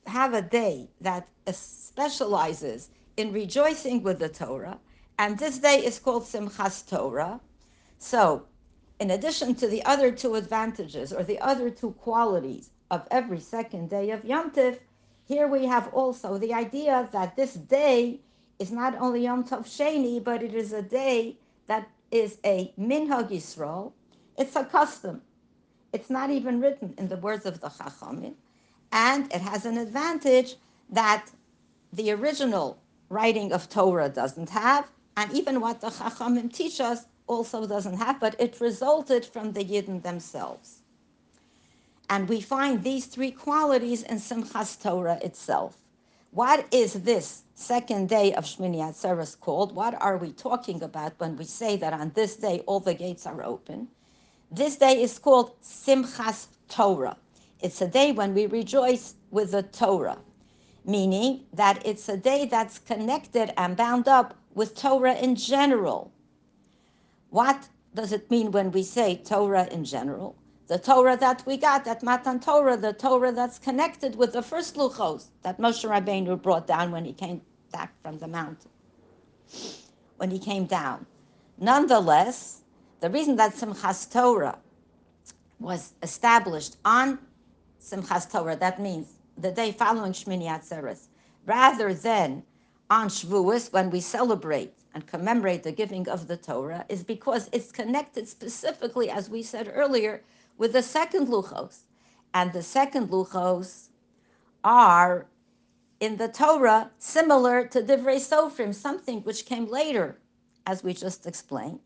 have 0.07 0.35
a 0.35 0.43
day 0.43 0.89
that 1.01 1.29
specializes 1.53 2.89
in 3.17 3.33
rejoicing 3.33 4.03
with 4.03 4.19
the 4.19 4.29
Torah, 4.29 4.79
and 5.21 5.37
this 5.37 5.59
day 5.59 5.85
is 5.85 5.99
called 5.99 6.23
Simchas 6.23 6.89
Torah. 6.89 7.41
So, 7.99 8.47
in 9.01 9.11
addition 9.11 9.55
to 9.57 9.67
the 9.69 9.85
other 9.85 10.11
two 10.11 10.35
advantages 10.35 11.13
or 11.13 11.23
the 11.23 11.39
other 11.41 11.69
two 11.69 11.91
qualities 12.07 12.71
of 12.91 13.07
every 13.11 13.39
second 13.39 13.91
day 13.91 14.13
of 14.13 14.25
Yom 14.25 14.51
Tov, 14.51 14.79
here 15.27 15.47
we 15.47 15.67
have 15.67 15.93
also 15.93 16.39
the 16.39 16.55
idea 16.55 17.07
that 17.13 17.37
this 17.37 17.53
day 17.53 18.21
is 18.59 18.73
not 18.73 18.95
only 18.99 19.25
Yom 19.25 19.45
Tov 19.45 19.67
Sheni, 19.67 20.25
but 20.25 20.43
it 20.43 20.55
is 20.55 20.73
a 20.73 20.81
day 20.81 21.37
that 21.67 21.87
is 22.11 22.39
a 22.47 22.73
Minhag 22.81 23.29
Yisrael. 23.29 23.93
It's 24.39 24.57
a 24.57 24.65
custom. 24.65 25.21
It's 25.93 26.09
not 26.09 26.31
even 26.31 26.63
written 26.63 26.95
in 26.97 27.09
the 27.09 27.19
words 27.19 27.45
of 27.45 27.61
the 27.61 27.69
Chachamim. 27.69 28.37
And 28.91 29.31
it 29.31 29.43
has 29.43 29.67
an 29.67 29.77
advantage 29.77 30.57
that 30.89 31.27
the 31.93 32.11
original 32.11 32.79
writing 33.11 33.53
of 33.53 33.69
Torah 33.69 34.09
doesn't 34.09 34.49
have, 34.49 34.87
and 35.17 35.33
even 35.33 35.61
what 35.61 35.81
the 35.81 35.89
Chachamim 35.89 36.53
teach 36.53 36.81
us 36.81 37.07
also 37.27 37.67
doesn't 37.67 37.99
have, 37.99 38.21
but 38.21 38.35
it 38.41 38.61
resulted 38.61 39.25
from 39.25 39.53
the 39.53 39.65
Yidden 39.65 40.03
themselves. 40.03 40.83
And 42.09 42.29
we 42.29 42.41
find 42.41 42.83
these 42.83 43.07
three 43.07 43.31
qualities 43.31 44.03
in 44.03 44.17
Simchas 44.19 44.83
Torah 44.83 45.19
itself. 45.23 45.77
What 46.33 46.67
is 46.73 46.95
this 46.95 47.43
second 47.55 48.09
day 48.09 48.33
of 48.35 48.45
Shmini 48.45 48.79
Atzeres 48.79 49.39
called? 49.39 49.75
What 49.75 50.01
are 50.01 50.17
we 50.17 50.33
talking 50.33 50.83
about 50.83 51.13
when 51.19 51.37
we 51.37 51.45
say 51.45 51.77
that 51.77 51.93
on 51.93 52.11
this 52.15 52.37
day 52.37 52.63
all 52.67 52.81
the 52.81 52.95
gates 52.95 53.27
are 53.27 53.43
open? 53.45 53.89
This 54.51 54.77
day 54.77 55.01
is 55.01 55.19
called 55.19 55.61
Simchas 55.63 56.49
Torah. 56.69 57.17
It's 57.61 57.81
a 57.81 57.89
day 57.89 58.11
when 58.13 58.35
we 58.35 58.47
rejoice 58.47 59.15
with 59.31 59.53
the 59.53 59.63
Torah, 59.63 60.19
meaning 60.85 61.45
that 61.53 61.85
it's 61.87 62.09
a 62.09 62.17
day 62.17 62.47
that's 62.47 62.79
connected 62.81 63.53
and 63.57 63.77
bound 63.77 64.09
up 64.09 64.35
with 64.61 64.75
Torah 64.75 65.15
in 65.15 65.35
general. 65.37 66.13
What 67.31 67.67
does 67.95 68.13
it 68.13 68.31
mean 68.31 68.51
when 68.51 68.71
we 68.71 68.83
say 68.83 69.17
Torah 69.17 69.67
in 69.71 69.87
general? 69.87 70.37
The 70.67 70.79
Torah 70.79 71.17
that 71.17 71.43
we 71.47 71.57
got, 71.57 71.87
that 71.87 72.03
Matan 72.03 72.41
Torah, 72.41 72.77
the 72.77 72.93
Torah 72.93 73.33
that's 73.33 73.59
connected 73.59 74.17
with 74.17 74.35
the 74.35 74.43
first 74.43 74.77
Luchos 74.77 75.29
that 75.41 75.59
Moshe 75.59 75.89
Rabbeinu 75.89 76.43
brought 76.43 76.67
down 76.67 76.93
when 76.93 77.07
he 77.07 77.15
came 77.15 77.41
back 77.73 77.91
from 78.03 78.19
the 78.19 78.29
mountain, 78.29 78.71
when 80.19 80.31
he 80.31 80.39
came 80.39 80.67
down. 80.67 81.07
Nonetheless, 81.57 82.61
the 83.01 83.09
reason 83.09 83.37
that 83.37 83.55
Simchas 83.55 84.13
Torah 84.13 84.59
was 85.59 85.95
established 86.03 86.77
on 86.85 87.19
Simchas 87.83 88.31
Torah, 88.31 88.57
that 88.57 88.79
means 88.79 89.07
the 89.39 89.53
day 89.53 89.73
following 89.73 90.13
Shmini 90.13 90.49
Atzeres, 90.55 91.09
rather 91.47 91.95
than 91.95 92.43
on 92.91 93.09
Shavuos 93.09 93.73
when 93.73 93.89
we 93.89 94.01
celebrate 94.01 94.75
and 94.95 95.07
commemorate 95.07 95.63
the 95.63 95.71
giving 95.71 96.09
of 96.09 96.27
the 96.27 96.37
Torah, 96.37 96.85
is 96.89 97.05
because 97.05 97.49
it's 97.53 97.71
connected 97.71 98.29
specifically, 98.29 99.09
as 99.09 99.31
we 99.31 99.43
said 99.43 99.71
earlier, 99.73 100.23
with 100.59 100.73
the 100.73 100.83
second 100.83 101.29
Luchos. 101.29 101.85
And 102.35 102.53
the 102.53 102.63
second 102.63 103.09
Luchos 103.11 103.91
are 104.65 105.27
in 106.01 106.17
the 106.17 106.29
Torah 106.29 106.91
similar 106.99 107.65
to 107.69 107.81
Divrei 107.81 108.19
Sofrim, 108.19 108.75
something 108.75 109.21
which 109.23 109.47
came 109.47 109.67
later, 109.67 110.19
as 110.67 110.83
we 110.83 110.93
just 110.93 111.27
explained. 111.27 111.79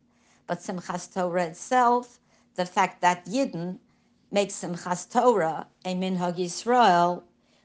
But 0.47 0.61
Simchas 0.61 1.13
Torah 1.13 1.45
itself, 1.45 2.21
the 2.55 2.65
fact 2.65 3.03
that 3.03 3.27
Yidden 3.27 3.79
makes 4.31 4.55
Simchas 4.55 5.11
Torah 5.11 5.67
a 5.85 5.95
Minhag 5.95 6.39
Yisrael, 6.39 7.23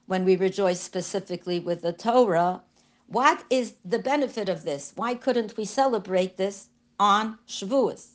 when 0.08 0.25
we 0.25 0.36
rejoice 0.36 0.81
specifically 0.81 1.60
with 1.60 1.81
the 1.81 1.93
Torah, 1.93 2.62
what 3.11 3.43
is 3.49 3.73
the 3.83 3.99
benefit 3.99 4.49
of 4.49 4.63
this? 4.63 4.93
Why 4.95 5.15
couldn't 5.15 5.57
we 5.57 5.65
celebrate 5.65 6.37
this 6.37 6.69
on 6.99 7.39
Shavuos? 7.47 8.09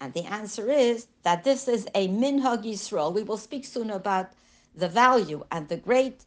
And 0.00 0.14
the 0.14 0.24
answer 0.24 0.70
is 0.70 1.08
that 1.24 1.42
this 1.42 1.66
is 1.66 1.88
a 1.92 2.06
Minhag 2.06 2.62
Yisrael. 2.62 3.12
We 3.12 3.24
will 3.24 3.36
speak 3.36 3.64
soon 3.64 3.90
about 3.90 4.30
the 4.76 4.88
value 4.88 5.44
and 5.50 5.68
the 5.68 5.76
great 5.76 6.24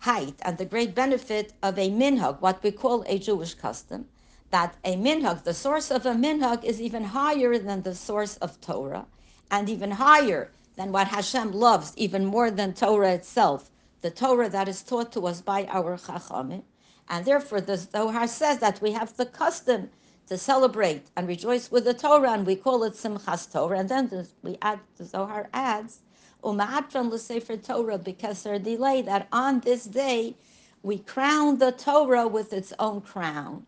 height 0.00 0.34
and 0.42 0.58
the 0.58 0.64
great 0.66 0.94
benefit 0.94 1.54
of 1.62 1.78
a 1.78 1.90
minhag, 1.90 2.40
what 2.40 2.62
we 2.62 2.70
call 2.70 3.02
a 3.06 3.18
Jewish 3.18 3.54
custom, 3.54 4.06
that 4.50 4.76
a 4.84 4.94
minhag, 4.96 5.44
the 5.44 5.54
source 5.54 5.90
of 5.90 6.06
a 6.06 6.12
minhag, 6.12 6.62
is 6.64 6.80
even 6.80 7.02
higher 7.02 7.58
than 7.58 7.82
the 7.82 7.94
source 7.94 8.36
of 8.36 8.60
Torah, 8.60 9.06
and 9.50 9.68
even 9.68 9.90
higher 9.92 10.52
than 10.76 10.92
what 10.92 11.08
Hashem 11.08 11.52
loves, 11.52 11.92
even 11.96 12.26
more 12.26 12.50
than 12.50 12.74
Torah 12.74 13.12
itself, 13.14 13.70
the 14.02 14.10
Torah 14.10 14.48
that 14.50 14.68
is 14.68 14.82
taught 14.82 15.10
to 15.12 15.26
us 15.26 15.40
by 15.40 15.66
our 15.66 15.96
Chachamim. 15.96 16.62
And 17.10 17.24
therefore, 17.24 17.60
the 17.60 17.76
Zohar 17.78 18.26
says 18.26 18.58
that 18.58 18.82
we 18.82 18.92
have 18.92 19.16
the 19.16 19.26
custom 19.26 19.90
to 20.26 20.36
celebrate 20.36 21.06
and 21.16 21.26
rejoice 21.26 21.70
with 21.70 21.84
the 21.84 21.94
Torah, 21.94 22.32
and 22.32 22.46
we 22.46 22.54
call 22.54 22.84
it 22.84 22.92
Simchas 22.92 23.50
Torah. 23.50 23.78
And 23.78 23.88
then 23.88 24.26
we 24.42 24.58
add, 24.60 24.80
the 24.98 25.04
Zohar 25.04 25.48
adds, 25.54 26.00
Uma'atran 26.44 27.10
l'sefer 27.10 27.56
Torah, 27.56 27.98
because 27.98 28.42
there's 28.42 28.60
delay 28.60 29.00
that 29.02 29.26
on 29.32 29.60
this 29.60 29.84
day 29.84 30.36
we 30.82 30.98
crown 30.98 31.58
the 31.58 31.72
Torah 31.72 32.28
with 32.28 32.52
its 32.52 32.72
own 32.78 33.00
crown. 33.00 33.64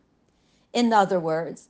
In 0.73 0.93
other 0.93 1.19
words, 1.19 1.69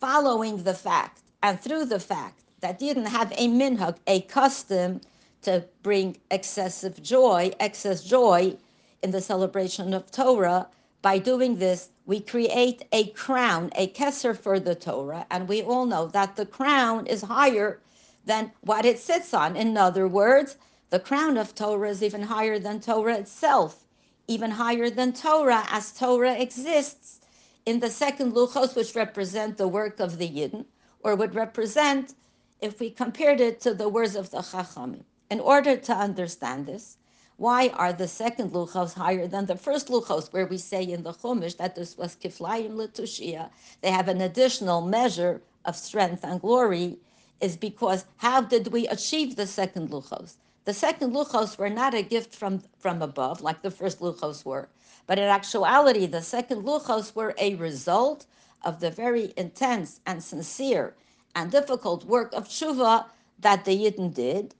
following 0.00 0.62
the 0.62 0.74
fact 0.74 1.22
and 1.42 1.60
through 1.60 1.86
the 1.86 2.00
fact 2.00 2.40
that 2.60 2.78
didn't 2.78 3.06
have 3.06 3.32
a 3.32 3.48
minhag, 3.48 3.96
a 4.06 4.22
custom 4.22 5.00
to 5.42 5.64
bring 5.82 6.16
excessive 6.30 7.02
joy, 7.02 7.50
excess 7.60 8.02
joy 8.02 8.56
in 9.02 9.10
the 9.10 9.20
celebration 9.20 9.92
of 9.92 10.10
Torah. 10.10 10.68
By 11.04 11.18
doing 11.18 11.56
this, 11.56 11.90
we 12.06 12.18
create 12.18 12.86
a 12.90 13.08
crown, 13.08 13.70
a 13.74 13.88
kesser 13.88 14.34
for 14.34 14.58
the 14.58 14.74
Torah, 14.74 15.26
and 15.30 15.46
we 15.46 15.60
all 15.62 15.84
know 15.84 16.06
that 16.06 16.36
the 16.36 16.46
crown 16.46 17.06
is 17.06 17.20
higher 17.20 17.82
than 18.24 18.52
what 18.62 18.86
it 18.86 18.98
sits 18.98 19.34
on. 19.34 19.54
In 19.54 19.76
other 19.76 20.08
words, 20.08 20.56
the 20.88 20.98
crown 20.98 21.36
of 21.36 21.54
Torah 21.54 21.90
is 21.90 22.02
even 22.02 22.22
higher 22.22 22.58
than 22.58 22.80
Torah 22.80 23.18
itself, 23.18 23.84
even 24.28 24.52
higher 24.52 24.88
than 24.88 25.12
Torah, 25.12 25.66
as 25.68 25.92
Torah 25.92 26.38
exists 26.40 27.20
in 27.66 27.80
the 27.80 27.90
second 27.90 28.32
luchos, 28.32 28.74
which 28.74 28.94
represent 28.94 29.58
the 29.58 29.68
work 29.68 30.00
of 30.00 30.16
the 30.16 30.26
Yidden, 30.26 30.64
or 31.02 31.16
would 31.16 31.34
represent 31.34 32.14
if 32.62 32.80
we 32.80 32.88
compared 32.88 33.42
it 33.42 33.60
to 33.60 33.74
the 33.74 33.90
words 33.90 34.16
of 34.16 34.30
the 34.30 34.38
Chachamim. 34.38 35.04
In 35.28 35.40
order 35.40 35.76
to 35.76 35.92
understand 35.92 36.64
this, 36.64 36.96
why 37.36 37.68
are 37.68 37.92
the 37.92 38.06
second 38.06 38.52
luchos 38.52 38.94
higher 38.94 39.26
than 39.26 39.46
the 39.46 39.56
first 39.56 39.88
luchos, 39.88 40.32
where 40.32 40.46
we 40.46 40.56
say 40.56 40.84
in 40.84 41.02
the 41.02 41.12
Chumash 41.12 41.56
that 41.56 41.74
this 41.74 41.98
was 41.98 42.14
kiflayim 42.16 42.74
letushia? 42.76 43.50
They 43.80 43.90
have 43.90 44.06
an 44.08 44.20
additional 44.20 44.80
measure 44.82 45.42
of 45.64 45.74
strength 45.74 46.24
and 46.24 46.40
glory, 46.40 46.98
is 47.40 47.56
because 47.56 48.04
how 48.18 48.40
did 48.40 48.68
we 48.68 48.86
achieve 48.86 49.34
the 49.34 49.48
second 49.48 49.90
luchos? 49.90 50.36
The 50.64 50.74
second 50.74 51.12
luchos 51.12 51.58
were 51.58 51.68
not 51.70 51.92
a 51.92 52.02
gift 52.02 52.34
from, 52.34 52.62
from 52.78 53.02
above, 53.02 53.40
like 53.40 53.62
the 53.62 53.70
first 53.70 54.00
luchos 54.00 54.44
were, 54.44 54.68
but 55.06 55.18
in 55.18 55.24
actuality, 55.24 56.06
the 56.06 56.22
second 56.22 56.62
luchos 56.62 57.14
were 57.16 57.34
a 57.38 57.56
result 57.56 58.26
of 58.62 58.80
the 58.80 58.90
very 58.90 59.34
intense 59.36 60.00
and 60.06 60.22
sincere 60.22 60.94
and 61.34 61.50
difficult 61.50 62.04
work 62.04 62.32
of 62.32 62.48
tshuva 62.48 63.06
that 63.40 63.64
the 63.64 63.76
Yidden 63.76 64.14
did, 64.14 64.54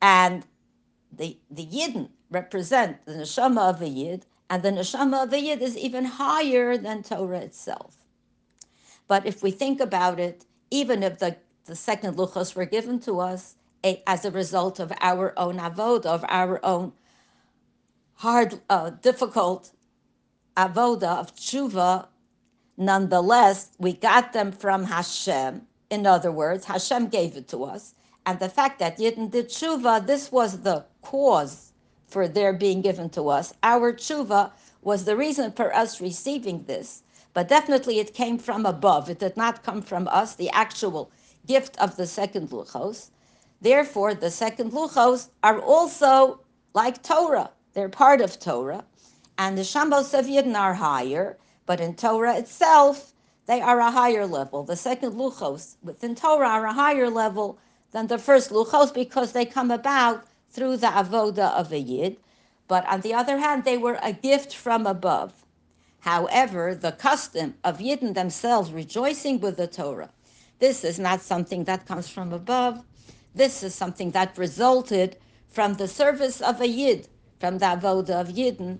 and 0.00 0.44
the 1.12 1.36
the 1.50 1.66
Yidden 1.66 2.08
represent 2.30 3.04
the 3.06 3.12
neshama 3.14 3.70
of 3.70 3.82
a 3.82 3.88
Yid, 3.88 4.26
and 4.50 4.62
the 4.62 4.70
neshama 4.70 5.24
of 5.24 5.32
a 5.32 5.40
Yid 5.40 5.62
is 5.62 5.76
even 5.76 6.04
higher 6.04 6.76
than 6.78 7.02
Torah 7.02 7.40
itself. 7.40 7.98
But 9.08 9.26
if 9.26 9.42
we 9.42 9.50
think 9.50 9.80
about 9.80 10.20
it, 10.20 10.46
even 10.70 11.02
if 11.02 11.18
the, 11.18 11.36
the 11.66 11.76
second 11.76 12.16
luchos 12.16 12.54
were 12.54 12.66
given 12.66 13.00
to 13.00 13.20
us 13.20 13.56
a, 13.84 14.02
as 14.06 14.24
a 14.24 14.30
result 14.30 14.80
of 14.80 14.92
our 15.00 15.38
own 15.38 15.58
avoda, 15.58 16.06
of 16.06 16.24
our 16.28 16.64
own 16.64 16.92
hard, 18.14 18.60
uh, 18.70 18.90
difficult 18.90 19.72
avoda 20.56 21.18
of 21.18 21.34
tshuva 21.36 22.06
Nonetheless, 22.78 23.72
we 23.78 23.92
got 23.92 24.32
them 24.32 24.52
from 24.52 24.84
Hashem. 24.84 25.66
In 25.90 26.06
other 26.06 26.32
words, 26.32 26.64
Hashem 26.64 27.08
gave 27.08 27.36
it 27.36 27.46
to 27.48 27.64
us. 27.64 27.94
And 28.26 28.38
the 28.40 28.48
fact 28.48 28.78
that 28.78 28.98
Yidden 28.98 29.30
did 29.30 29.48
tshuva, 29.50 30.06
this 30.06 30.32
was 30.32 30.60
the 30.62 30.86
cause 31.02 31.69
for 32.10 32.28
their 32.28 32.52
being 32.52 32.82
given 32.82 33.08
to 33.10 33.28
us. 33.28 33.54
Our 33.62 33.92
tshuva 33.92 34.52
was 34.82 35.04
the 35.04 35.16
reason 35.16 35.52
for 35.52 35.74
us 35.74 36.00
receiving 36.00 36.64
this. 36.64 37.02
But 37.32 37.48
definitely 37.48 38.00
it 38.00 38.14
came 38.14 38.38
from 38.38 38.66
above. 38.66 39.08
It 39.08 39.20
did 39.20 39.36
not 39.36 39.62
come 39.62 39.82
from 39.82 40.08
us, 40.08 40.34
the 40.34 40.50
actual 40.50 41.12
gift 41.46 41.78
of 41.78 41.96
the 41.96 42.06
second 42.06 42.50
luchos. 42.50 43.10
Therefore, 43.60 44.14
the 44.14 44.30
second 44.30 44.72
luchos 44.72 45.28
are 45.42 45.60
also 45.60 46.40
like 46.74 47.02
Torah. 47.02 47.50
They're 47.74 47.88
part 47.88 48.20
of 48.20 48.38
Torah. 48.40 48.84
And 49.38 49.56
the 49.56 49.62
neshamos 49.62 50.18
of 50.18 50.26
Yidden 50.26 50.56
are 50.56 50.74
higher. 50.74 51.38
But 51.66 51.80
in 51.80 51.94
Torah 51.94 52.36
itself, 52.36 53.12
they 53.46 53.60
are 53.60 53.80
a 53.80 53.90
higher 53.90 54.26
level. 54.26 54.64
The 54.64 54.76
second 54.76 55.12
luchos 55.12 55.76
within 55.82 56.14
Torah 56.14 56.48
are 56.48 56.66
a 56.66 56.72
higher 56.72 57.08
level 57.10 57.58
than 57.92 58.08
the 58.08 58.18
first 58.18 58.50
luchos 58.50 58.92
because 58.92 59.32
they 59.32 59.44
come 59.44 59.70
about 59.70 60.24
through 60.50 60.76
the 60.78 60.88
avoda 60.88 61.52
of 61.52 61.72
a 61.72 61.78
yid. 61.78 62.16
But 62.68 62.86
on 62.86 63.00
the 63.00 63.14
other 63.14 63.38
hand, 63.38 63.64
they 63.64 63.78
were 63.78 63.98
a 64.02 64.12
gift 64.12 64.54
from 64.54 64.86
above. 64.86 65.32
However, 66.00 66.74
the 66.74 66.92
custom 66.92 67.54
of 67.62 67.78
Yidden 67.78 68.14
themselves 68.14 68.72
rejoicing 68.72 69.40
with 69.40 69.56
the 69.56 69.66
Torah, 69.66 70.10
this 70.58 70.84
is 70.84 70.98
not 70.98 71.20
something 71.20 71.64
that 71.64 71.86
comes 71.86 72.08
from 72.08 72.32
above. 72.32 72.82
This 73.34 73.62
is 73.62 73.74
something 73.74 74.10
that 74.12 74.36
resulted 74.36 75.16
from 75.48 75.74
the 75.74 75.88
service 75.88 76.40
of 76.40 76.60
a 76.60 76.68
Yid, 76.68 77.08
from 77.38 77.58
the 77.58 77.66
avoda 77.66 78.20
of 78.20 78.28
Yidden, 78.28 78.78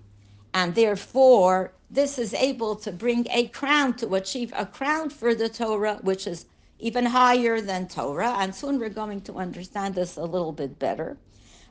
and 0.54 0.74
therefore 0.74 1.72
this 1.90 2.18
is 2.18 2.34
able 2.34 2.76
to 2.76 2.92
bring 2.92 3.26
a 3.30 3.48
crown 3.48 3.94
to 3.94 4.14
achieve 4.14 4.52
a 4.56 4.66
crown 4.66 5.10
for 5.10 5.34
the 5.34 5.48
Torah, 5.48 5.98
which 6.02 6.26
is 6.26 6.46
even 6.78 7.04
higher 7.06 7.60
than 7.60 7.88
Torah. 7.88 8.36
And 8.38 8.54
soon 8.54 8.78
we're 8.78 8.88
going 8.88 9.20
to 9.22 9.34
understand 9.34 9.94
this 9.94 10.16
a 10.16 10.24
little 10.24 10.52
bit 10.52 10.78
better. 10.78 11.16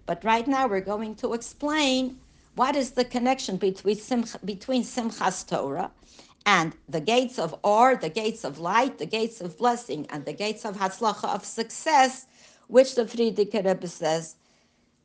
But 0.09 0.23
right 0.23 0.47
now 0.47 0.65
we're 0.67 0.89
going 0.95 1.13
to 1.17 1.35
explain 1.35 2.17
what 2.55 2.75
is 2.75 2.89
the 2.93 3.05
connection 3.05 3.57
between, 3.57 3.95
Simch- 3.95 4.43
between 4.43 4.81
Simchas 4.81 5.47
Torah 5.47 5.91
and 6.47 6.73
the 6.89 6.99
gates 6.99 7.37
of 7.37 7.53
or, 7.61 7.95
the 7.95 8.09
gates 8.09 8.43
of 8.43 8.57
light, 8.57 8.97
the 8.97 9.05
gates 9.05 9.39
of 9.39 9.55
blessing, 9.55 10.07
and 10.09 10.25
the 10.25 10.33
gates 10.33 10.65
of 10.65 10.77
Hatzlacha 10.77 11.35
of 11.35 11.45
success, 11.45 12.25
which 12.69 12.95
the 12.95 13.05
Frierdiker 13.05 13.63
Rebbe 13.63 13.87
says 13.87 14.35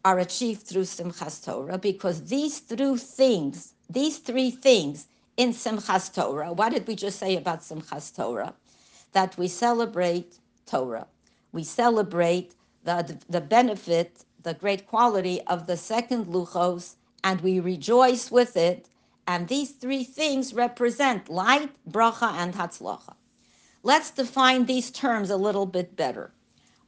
are 0.07 0.21
achieved 0.21 0.63
through 0.63 0.85
Simchas 0.85 1.45
Torah 1.45 1.77
because 1.77 2.25
these 2.25 2.61
three 2.61 2.97
things, 2.97 3.75
these 3.91 4.17
three 4.17 4.53
things 4.53 5.07
in 5.37 5.51
Simchas 5.51 6.15
Torah, 6.15 6.51
what 6.51 6.73
did 6.73 6.87
we 6.87 6.97
just 6.97 7.19
say 7.19 7.37
about 7.37 7.61
Simchas 7.61 8.17
Torah? 8.17 8.55
That 9.13 9.37
we 9.37 9.49
celebrate 9.49 10.39
Torah. 10.65 11.09
We 11.53 11.63
celebrate 11.63 12.55
the, 12.85 13.19
the 13.29 13.43
benefit, 13.43 14.25
the 14.45 14.55
great 14.55 14.87
quality 14.87 15.41
of 15.47 15.67
the 15.67 15.77
second 15.77 16.27
Luchos, 16.27 16.97
and 17.25 17.41
we 17.41 17.59
rejoice 17.59 18.31
with 18.31 18.57
it. 18.57 18.89
And 19.27 19.49
these 19.49 19.71
three 19.71 20.05
things 20.05 20.53
represent 20.53 21.31
light, 21.31 21.71
bracha, 21.91 22.31
and 22.35 22.55
hatzlacha. 22.55 23.15
Let's 23.83 24.11
define 24.11 24.67
these 24.67 24.91
terms 24.91 25.31
a 25.31 25.37
little 25.37 25.65
bit 25.67 25.97
better. 25.97 26.31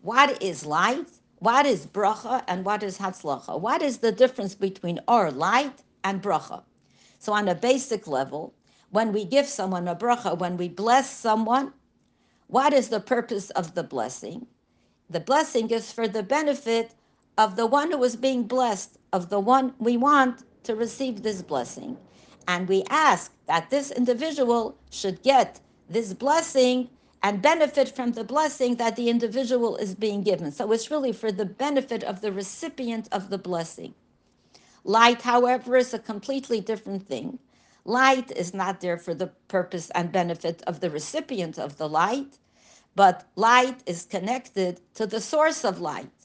What 0.03 0.43
is 0.43 0.67
light? 0.67 1.09
What 1.39 1.65
is 1.65 1.87
bracha 1.87 2.45
and 2.47 2.65
what 2.65 2.83
is 2.83 2.99
hatzlacha? 2.99 3.59
What 3.59 3.80
is 3.83 3.99
the 3.99 4.13
difference 4.13 4.54
between 4.54 5.00
our 5.09 5.30
light 5.30 5.83
and 6.04 6.23
bracha? 6.23 6.63
So, 7.19 7.33
on 7.33 7.49
a 7.49 7.54
basic 7.54 8.07
level, 8.07 8.54
when 8.91 9.13
we 9.13 9.25
give 9.25 9.47
someone 9.47 9.89
a 9.89 9.97
bracha, 9.97 10.39
when 10.39 10.59
we 10.59 10.69
bless 10.69 11.11
someone, 11.11 11.73
what 12.49 12.75
is 12.75 12.91
the 12.91 13.00
purpose 13.00 13.49
of 13.50 13.75
the 13.75 13.83
blessing? 13.83 14.47
The 15.09 15.21
blessing 15.21 15.71
is 15.71 15.91
for 15.93 16.07
the 16.07 16.23
benefit 16.23 16.93
of 17.39 17.57
the 17.57 17.67
one 17.67 17.91
who 17.93 18.03
is 18.05 18.17
being 18.17 18.45
blessed, 18.45 18.99
of 19.13 19.29
the 19.29 19.41
one 19.41 19.75
we 19.79 19.97
want 19.97 20.45
to 20.65 20.75
receive 20.75 21.23
this 21.23 21.43
blessing. 21.43 21.97
And 22.49 22.69
we 22.69 22.85
ask 22.91 23.33
that 23.47 23.71
this 23.71 23.91
individual 23.91 24.77
should 24.91 25.23
get 25.23 25.61
this 25.89 26.15
blessing 26.15 26.89
and 27.23 27.43
benefit 27.43 27.89
from 27.89 28.13
the 28.13 28.25
blessing 28.25 28.77
that 28.77 28.97
the 28.97 29.09
individual 29.11 29.77
is 29.77 29.95
being 29.95 30.23
given. 30.23 30.53
So 30.53 30.71
it's 30.73 30.91
really 30.91 31.13
for 31.13 31.33
the 31.33 31.45
benefit 31.45 32.05
of 32.05 32.21
the 32.21 32.33
recipient 32.33 33.09
of 33.13 33.31
the 33.31 33.39
blessing. 33.39 33.95
Light, 34.85 35.23
however, 35.23 35.77
is 35.77 35.93
a 35.93 35.99
completely 35.99 36.61
different 36.61 37.09
thing. 37.09 37.39
Light 37.85 38.31
is 38.33 38.55
not 38.55 38.81
there 38.81 38.99
for 38.99 39.15
the 39.15 39.29
purpose 39.49 39.91
and 39.91 40.13
benefit 40.13 40.63
of 40.67 40.81
the 40.81 40.91
recipient 40.91 41.59
of 41.59 41.77
the 41.77 41.89
light, 41.89 42.39
but 42.95 43.27
light 43.37 43.83
is 43.87 44.05
connected 44.07 44.81
to 44.95 45.07
the 45.07 45.21
source 45.21 45.65
of 45.65 45.81
light. 45.81 46.16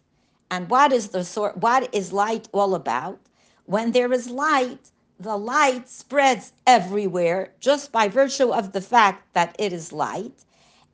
And 0.52 0.70
what 0.70 0.94
is 0.94 1.10
the 1.10 1.26
source? 1.26 1.56
What 1.58 1.96
is 1.96 2.14
light 2.14 2.50
all 2.54 2.76
about? 2.76 3.20
When 3.68 3.94
there 3.94 4.14
is 4.14 4.30
light, 4.32 4.92
the 5.20 5.38
light 5.38 5.90
spreads 5.90 6.54
everywhere 6.68 7.54
just 7.62 7.94
by 7.94 8.10
virtue 8.10 8.54
of 8.54 8.74
the 8.74 8.82
fact 8.82 9.34
that 9.36 9.56
it 9.60 9.74
is 9.74 9.94
light 9.94 10.46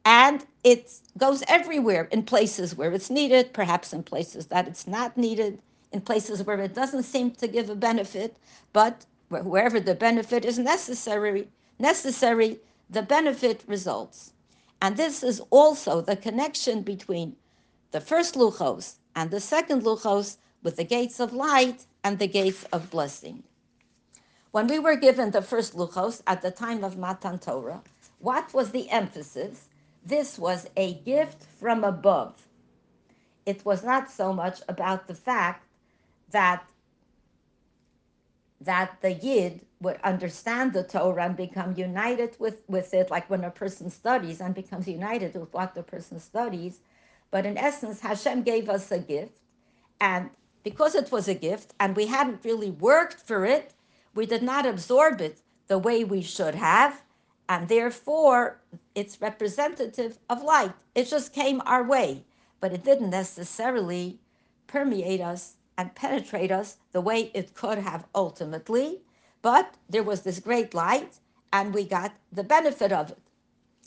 and 0.05 0.45
it 0.65 0.91
goes 1.17 1.43
everywhere 1.47 2.09
in 2.11 2.23
places 2.23 2.75
where 2.75 2.93
it's 2.93 3.11
needed, 3.11 3.53
perhaps 3.53 3.93
in 3.93 4.03
places 4.03 4.47
that 4.47 4.67
it's 4.67 4.87
not 4.87 5.17
needed, 5.17 5.61
in 5.93 6.01
places 6.01 6.43
where 6.43 6.59
it 6.61 6.75
doesn't 6.75 7.03
seem 7.03 7.31
to 7.31 7.47
give 7.47 7.69
a 7.71 7.75
benefit, 7.75 8.37
but 8.73 9.05
wherever 9.29 9.79
the 9.79 9.95
benefit 9.95 10.45
is 10.45 10.59
necessary, 10.59 11.49
necessary, 11.79 12.59
the 12.89 13.03
benefit 13.03 13.63
results. 13.67 14.33
And 14.81 14.97
this 14.97 15.23
is 15.23 15.41
also 15.51 16.01
the 16.01 16.17
connection 16.17 16.83
between 16.83 17.35
the 17.91 18.01
first 18.01 18.35
luchos 18.35 18.95
and 19.17 19.31
the 19.31 19.39
second 19.39 19.81
luchos 19.81 20.37
with 20.61 20.75
the 20.75 20.83
gates 20.83 21.19
of 21.19 21.33
light 21.33 21.87
and 22.03 22.19
the 22.19 22.27
gates 22.27 22.63
of 22.71 22.91
blessing. 22.91 23.41
When 24.51 24.67
we 24.67 24.77
were 24.77 24.95
given 24.95 25.31
the 25.31 25.41
first 25.41 25.75
luchos 25.75 26.21
at 26.27 26.43
the 26.43 26.51
time 26.51 26.83
of 26.83 26.99
Matan 26.99 27.39
Torah, 27.39 27.81
what 28.19 28.53
was 28.53 28.69
the 28.69 28.87
emphasis? 28.91 29.69
This 30.05 30.37
was 30.37 30.69
a 30.77 30.93
gift 30.93 31.43
from 31.59 31.83
above. 31.83 32.45
It 33.47 33.65
was 33.65 33.83
not 33.83 34.11
so 34.11 34.31
much 34.33 34.61
about 34.69 35.07
the 35.07 35.15
fact 35.15 35.65
that 36.29 36.63
that 38.61 39.01
the 39.01 39.13
yid 39.13 39.61
would 39.81 39.99
understand 40.03 40.73
the 40.73 40.83
Torah 40.83 41.25
and 41.25 41.37
become 41.37 41.75
united 41.75 42.35
with, 42.39 42.57
with 42.67 42.93
it, 42.93 43.11
like 43.11 43.29
when 43.29 43.43
a 43.43 43.51
person 43.51 43.89
studies 43.89 44.41
and 44.41 44.55
becomes 44.55 44.87
united 44.87 45.35
with 45.35 45.53
what 45.53 45.75
the 45.75 45.83
person 45.83 46.19
studies. 46.19 46.79
But 47.31 47.45
in 47.45 47.57
essence, 47.57 47.99
Hashem 48.01 48.43
gave 48.43 48.69
us 48.69 48.91
a 48.91 48.99
gift. 48.99 49.39
And 49.99 50.29
because 50.63 50.95
it 50.95 51.11
was 51.11 51.27
a 51.27 51.33
gift 51.33 51.73
and 51.79 51.95
we 51.95 52.07
hadn't 52.07 52.43
really 52.43 52.71
worked 52.71 53.19
for 53.21 53.45
it, 53.45 53.73
we 54.13 54.25
did 54.25 54.43
not 54.43 54.65
absorb 54.65 55.21
it 55.21 55.41
the 55.67 55.77
way 55.77 56.03
we 56.03 56.21
should 56.21 56.55
have 56.55 57.01
and 57.49 57.67
therefore 57.67 58.59
it's 58.95 59.21
representative 59.21 60.17
of 60.29 60.43
light. 60.43 60.73
It 60.95 61.05
just 61.05 61.33
came 61.33 61.61
our 61.65 61.83
way, 61.83 62.23
but 62.59 62.73
it 62.73 62.83
didn't 62.83 63.09
necessarily 63.09 64.19
permeate 64.67 65.21
us 65.21 65.55
and 65.77 65.93
penetrate 65.95 66.51
us 66.51 66.77
the 66.91 67.01
way 67.01 67.31
it 67.33 67.53
could 67.53 67.77
have 67.77 68.05
ultimately. 68.15 69.01
But 69.41 69.75
there 69.89 70.03
was 70.03 70.21
this 70.21 70.39
great 70.39 70.73
light, 70.73 71.19
and 71.53 71.73
we 71.73 71.85
got 71.85 72.13
the 72.31 72.43
benefit 72.43 72.91
of 72.91 73.11
it. 73.11 73.19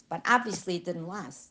But 0.08 0.22
obviously, 0.26 0.76
it 0.76 0.84
didn't 0.84 1.08
last. 1.08 1.49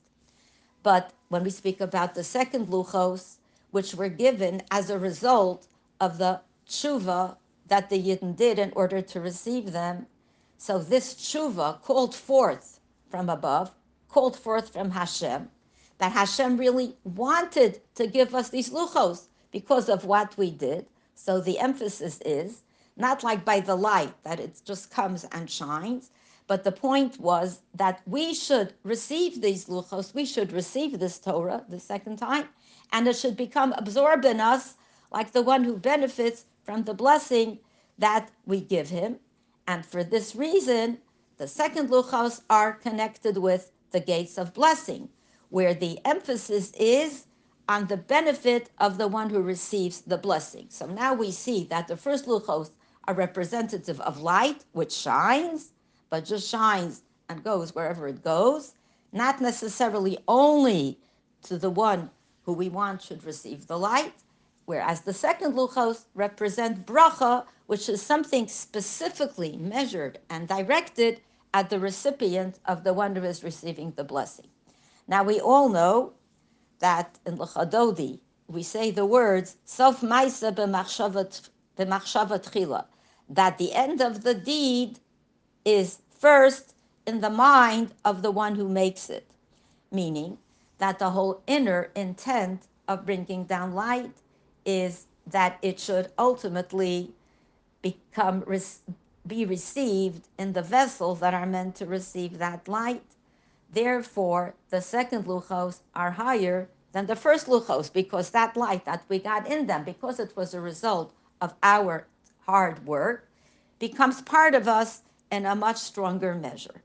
But 0.89 1.13
when 1.28 1.43
we 1.43 1.52
speak 1.52 1.82
about 1.82 2.15
the 2.15 2.23
second 2.23 2.69
luchos, 2.69 3.36
which 3.69 3.93
were 3.93 4.10
given 4.10 4.63
as 4.71 4.89
a 4.89 4.97
result 4.97 5.67
of 5.99 6.17
the 6.17 6.41
tshuva 6.67 7.38
that 7.67 7.91
the 7.91 8.02
Yidden 8.02 8.36
did 8.36 8.58
in 8.58 8.73
order 8.75 8.99
to 8.99 9.19
receive 9.19 9.71
them, 9.71 10.08
so 10.58 10.80
this 10.80 11.13
tshuva 11.13 11.80
called 11.84 12.15
forth 12.15 12.80
from 13.08 13.30
above, 13.30 13.71
called 14.08 14.36
forth 14.36 14.73
from 14.73 14.89
Hashem, 14.89 15.52
that 15.99 16.13
Hashem 16.13 16.58
really 16.58 16.97
wanted 17.04 17.82
to 17.93 18.08
give 18.08 18.34
us 18.34 18.49
these 18.49 18.71
luchos 18.71 19.28
because 19.52 19.89
of 19.89 20.06
what 20.06 20.36
we 20.39 20.49
did. 20.49 20.88
So 21.13 21.39
the 21.39 21.60
emphasis 21.60 22.19
is 22.25 22.63
not 22.97 23.23
like 23.23 23.45
by 23.45 23.60
the 23.60 23.75
light 23.75 24.15
that 24.23 24.39
it 24.39 24.60
just 24.65 24.89
comes 24.89 25.23
and 25.25 25.52
shines, 25.52 26.10
but 26.49 26.63
the 26.63 26.71
point 26.71 27.19
was 27.19 27.62
that 27.75 28.01
we 28.07 28.33
should 28.33 28.73
receive 28.83 29.39
these 29.39 29.65
luchos, 29.67 30.15
we 30.15 30.25
should 30.25 30.51
receive 30.51 30.97
this 30.97 31.19
Torah 31.19 31.63
the 31.69 31.79
second 31.79 32.17
time, 32.17 32.45
and 32.91 33.07
it 33.07 33.15
should 33.15 33.38
become 33.38 33.71
absorbed 33.73 34.25
in 34.25 34.39
us 34.39 34.75
like 35.12 35.31
the 35.31 35.43
one 35.43 35.63
who 35.63 35.77
benefits 35.77 36.45
from 36.63 36.83
the 36.83 36.93
blessing 36.95 37.59
that 37.99 38.31
we 38.47 38.62
give 38.62 38.89
him. 38.89 39.19
And 39.67 39.85
for 39.85 40.03
this 40.03 40.35
reason, 40.35 40.97
the 41.38 41.47
second 41.47 41.89
luchos 41.89 42.41
are 42.49 42.73
connected 42.73 43.38
with 43.38 43.71
the 43.91 43.99
gates 43.99 44.39
of 44.39 44.55
blessing, 44.55 45.07
where 45.49 45.75
the 45.75 45.99
emphasis 46.03 46.71
is 46.71 47.27
on 47.67 47.85
the 47.85 47.97
benefit 47.97 48.71
of 48.79 48.97
the 48.97 49.07
one 49.07 49.29
who 49.29 49.43
receives 49.43 50.01
the 50.01 50.17
blessing. 50.17 50.65
So 50.69 50.88
now 50.88 51.13
we 51.13 51.29
see 51.29 51.65
that 51.65 51.88
the 51.88 51.95
first 51.95 52.25
luchos 52.25 52.71
are 53.07 53.13
representative 53.13 54.01
of 54.01 54.21
light, 54.21 54.65
which 54.71 54.91
shines, 54.91 55.73
but 56.10 56.26
just 56.26 56.50
shines 56.50 57.04
and 57.30 57.43
goes 57.43 57.76
wherever 57.76 58.08
it 58.08 58.24
goes, 58.24 58.74
not 59.12 59.41
necessarily 59.41 60.17
only 60.28 60.98
to 61.43 61.58
the 61.58 61.69
one 61.69 62.10
who 62.43 62.54
we 62.54 62.69
want 62.69 63.02
should 63.02 63.24
receive 63.24 63.67
the 63.67 63.78
light, 63.78 64.13
whereas 64.65 65.02
the 65.02 65.13
second 65.13 65.54
luchos 65.54 66.06
represent 66.15 66.86
bracha, 66.86 67.45
which 67.67 67.88
is 67.89 68.02
something 68.02 68.48
specifically 68.48 69.58
measured 69.58 70.19
and 70.30 70.48
directed 70.48 71.22
at 71.54 71.69
the 71.69 71.80
recipient 71.80 72.60
of 72.65 72.84
the 72.84 72.93
one 72.93 73.15
who 73.15 73.24
is 73.24 73.43
receiving 73.43 73.91
the 73.95 74.04
blessing. 74.04 74.48
Now 75.08 75.24
we 75.24 75.39
all 75.39 75.69
know 75.69 76.13
that 76.80 77.17
in 77.26 77.38
Lecha 77.38 77.69
Dodi 77.69 78.19
we 78.48 78.63
say 78.63 78.91
the 78.91 79.06
words 79.06 79.58
Sof 79.65 80.02
Maisa 80.02 80.54
b'machshava 80.54 81.43
techila, 81.78 82.86
that 83.30 83.58
the 83.58 83.74
end 83.74 84.02
of 84.02 84.24
the 84.24 84.34
deed 84.34 85.00
is 85.65 86.00
first 86.10 86.74
in 87.06 87.22
the 87.22 87.30
mind 87.30 87.93
of 88.06 88.22
the 88.22 88.32
one 88.32 88.56
who 88.56 88.67
makes 88.67 89.10
it, 89.10 89.26
meaning 89.91 90.38
that 90.78 91.00
the 91.00 91.10
whole 91.10 91.41
inner 91.48 91.89
intent 91.95 92.67
of 92.88 93.06
bringing 93.06 93.43
down 93.45 93.74
light 93.74 94.13
is 94.65 95.08
that 95.28 95.58
it 95.62 95.80
should 95.80 96.10
ultimately 96.17 97.12
become 97.82 98.43
be 99.28 99.45
received 99.45 100.28
in 100.39 100.54
the 100.54 100.62
vessels 100.62 101.19
that 101.19 101.34
are 101.34 101.45
meant 101.45 101.76
to 101.76 101.86
receive 101.86 102.39
that 102.39 102.67
light. 102.67 103.04
Therefore, 103.72 104.56
the 104.72 104.82
second 104.82 105.26
luchos 105.26 105.82
are 105.93 106.12
higher 106.12 106.67
than 106.91 107.06
the 107.06 107.15
first 107.15 107.45
luchos 107.48 107.93
because 107.93 108.32
that 108.32 108.58
light 108.58 108.86
that 108.86 109.04
we 109.08 109.19
got 109.19 109.48
in 109.48 109.67
them, 109.67 109.84
because 109.84 110.19
it 110.19 110.36
was 110.36 110.54
a 110.54 110.62
result 110.62 111.13
of 111.41 111.54
our 111.62 112.08
hard 112.48 112.86
work, 112.88 113.28
becomes 113.78 114.22
part 114.22 114.56
of 114.56 114.67
us 114.67 115.04
in 115.32 115.46
a 115.46 115.56
much 115.56 115.78
stronger 115.78 116.36
measure. 116.36 116.82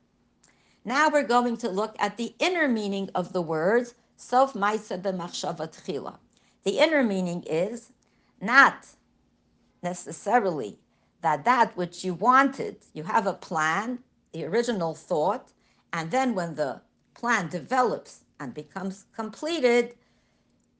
Now 0.84 1.08
we're 1.08 1.22
going 1.22 1.56
to 1.58 1.68
look 1.68 1.96
at 1.98 2.16
the 2.16 2.34
inner 2.38 2.68
meaning 2.68 3.10
of 3.14 3.32
the 3.32 3.42
words 3.42 3.94
Sof 4.16 4.52
Maisa 4.52 5.00
b'machshava 5.00 5.68
techila. 5.74 6.18
The 6.64 6.78
inner 6.78 7.02
meaning 7.02 7.42
is 7.44 7.92
not 8.40 8.86
necessarily 9.82 10.78
that 11.22 11.44
that 11.44 11.76
which 11.76 12.04
you 12.04 12.14
wanted, 12.14 12.76
you 12.92 13.02
have 13.02 13.26
a 13.26 13.32
plan, 13.32 13.98
the 14.32 14.44
original 14.44 14.94
thought, 14.94 15.52
and 15.92 16.10
then 16.10 16.34
when 16.34 16.54
the 16.54 16.82
plan 17.14 17.48
develops 17.48 18.20
and 18.40 18.52
becomes 18.52 19.06
completed, 19.14 19.94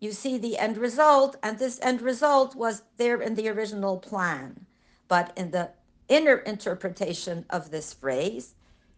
you 0.01 0.13
see 0.13 0.37
the 0.37 0.59
end 0.59 0.77
result, 0.77 1.37
and 1.43 1.59
this 1.59 1.79
end 1.83 2.03
result 2.03 2.55
was 2.55 2.83
there 2.99 3.23
in 3.23 3.35
the 3.35 3.49
original 3.49 3.97
plan. 3.99 4.67
But 5.09 5.33
in 5.37 5.51
the 5.51 5.71
inner 6.09 6.37
interpretation 6.39 7.45
of 7.51 7.71
this 7.71 7.93
phrase, 7.93 8.55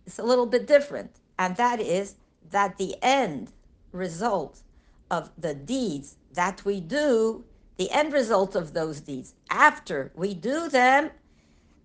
is 0.07 0.19
a 0.19 0.23
little 0.23 0.47
bit 0.47 0.66
different, 0.66 1.21
and 1.38 1.57
that 1.57 1.81
is 1.81 2.16
that 2.51 2.77
the 2.79 2.97
end 3.03 3.53
result 3.92 4.62
of 5.11 5.31
the 5.38 5.55
deeds 5.55 6.16
that 6.35 6.64
we 6.64 6.81
do, 6.81 7.45
the 7.77 7.90
end 7.90 8.12
result 8.12 8.55
of 8.55 8.73
those 8.73 9.01
deeds, 9.01 9.35
after 9.51 10.12
we 10.14 10.35
do 10.35 10.69
them, 10.69 11.11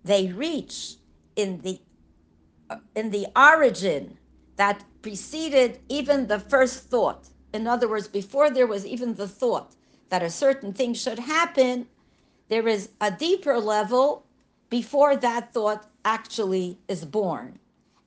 they 0.04 0.28
reach 0.28 0.96
in 1.36 1.60
the 1.60 1.80
uh, 2.70 2.76
in 2.94 3.10
the 3.10 3.26
origin 3.36 4.16
that 4.56 4.84
preceded 5.02 5.80
even 5.88 6.26
the 6.26 6.38
first 6.38 6.84
thought. 6.84 7.28
In 7.52 7.66
other 7.66 7.88
words, 7.88 8.08
before 8.08 8.50
there 8.50 8.66
was 8.66 8.86
even 8.86 9.14
the 9.14 9.28
thought 9.28 9.74
that 10.08 10.22
a 10.22 10.30
certain 10.30 10.72
thing 10.72 10.94
should 10.94 11.18
happen, 11.18 11.86
there 12.48 12.68
is 12.68 12.90
a 13.00 13.10
deeper 13.10 13.58
level 13.58 14.26
before 14.72 15.16
that 15.16 15.52
thought 15.52 15.86
actually 16.06 16.78
is 16.88 17.04
born. 17.04 17.58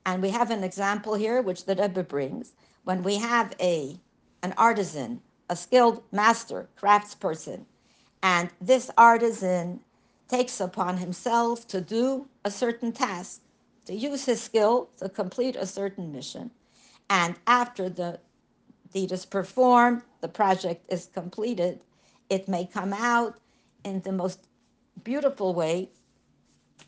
And 0.04 0.20
we 0.20 0.30
have 0.30 0.50
an 0.50 0.64
example 0.64 1.14
here, 1.14 1.40
which 1.40 1.64
the 1.64 1.76
Rebbe 1.76 2.02
brings. 2.02 2.54
When 2.82 3.04
we 3.04 3.14
have 3.18 3.54
a 3.60 4.00
an 4.42 4.52
artisan, 4.58 5.20
a 5.48 5.54
skilled 5.54 6.02
master, 6.10 6.68
craftsperson, 6.76 7.66
and 8.20 8.50
this 8.60 8.90
artisan 8.98 9.78
takes 10.26 10.60
upon 10.60 10.96
himself 10.96 11.68
to 11.68 11.80
do 11.80 12.26
a 12.44 12.50
certain 12.50 12.90
task, 12.90 13.42
to 13.84 13.94
use 13.94 14.24
his 14.24 14.42
skill 14.42 14.90
to 14.96 15.08
complete 15.08 15.54
a 15.54 15.66
certain 15.66 16.10
mission. 16.10 16.50
And 17.08 17.36
after 17.46 17.88
the 17.88 18.18
deed 18.92 19.12
is 19.12 19.24
performed, 19.24 20.02
the 20.20 20.28
project 20.28 20.84
is 20.92 21.06
completed, 21.14 21.84
it 22.28 22.48
may 22.48 22.66
come 22.66 22.92
out 22.92 23.38
in 23.84 24.00
the 24.00 24.10
most 24.10 24.48
beautiful 25.04 25.54
way, 25.54 25.90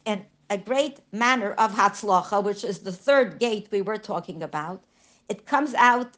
in 0.04 0.24
a 0.50 0.58
great 0.58 1.00
manner 1.12 1.52
of 1.52 1.74
Hatzlacha, 1.74 2.42
which 2.42 2.64
is 2.64 2.80
the 2.80 2.92
third 2.92 3.38
gate 3.38 3.68
we 3.70 3.82
were 3.82 3.98
talking 3.98 4.42
about. 4.42 4.82
It 5.28 5.46
comes 5.46 5.74
out 5.74 6.16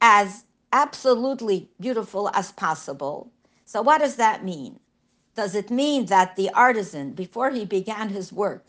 as 0.00 0.44
absolutely 0.72 1.70
beautiful 1.80 2.30
as 2.34 2.52
possible. 2.52 3.30
So, 3.64 3.82
what 3.82 4.00
does 4.00 4.16
that 4.16 4.44
mean? 4.44 4.78
Does 5.34 5.54
it 5.54 5.70
mean 5.70 6.06
that 6.06 6.36
the 6.36 6.50
artisan, 6.50 7.12
before 7.12 7.50
he 7.50 7.64
began 7.64 8.08
his 8.10 8.32
work, 8.32 8.64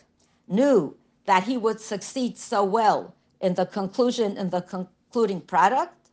knew 0.47 0.95
that 1.25 1.43
he 1.43 1.57
would 1.57 1.79
succeed 1.79 2.37
so 2.37 2.63
well 2.63 3.15
in 3.41 3.53
the 3.55 3.65
conclusion, 3.65 4.37
in 4.37 4.49
the 4.49 4.61
concluding 4.61 5.41
product? 5.41 6.09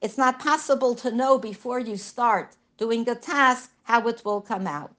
It's 0.00 0.18
not 0.18 0.38
possible 0.38 0.94
to 0.96 1.10
know 1.10 1.38
before 1.38 1.80
you 1.80 1.96
start 1.96 2.56
doing 2.76 3.08
a 3.08 3.16
task 3.16 3.72
how 3.84 4.06
it 4.08 4.22
will 4.24 4.40
come 4.40 4.66
out. 4.66 4.97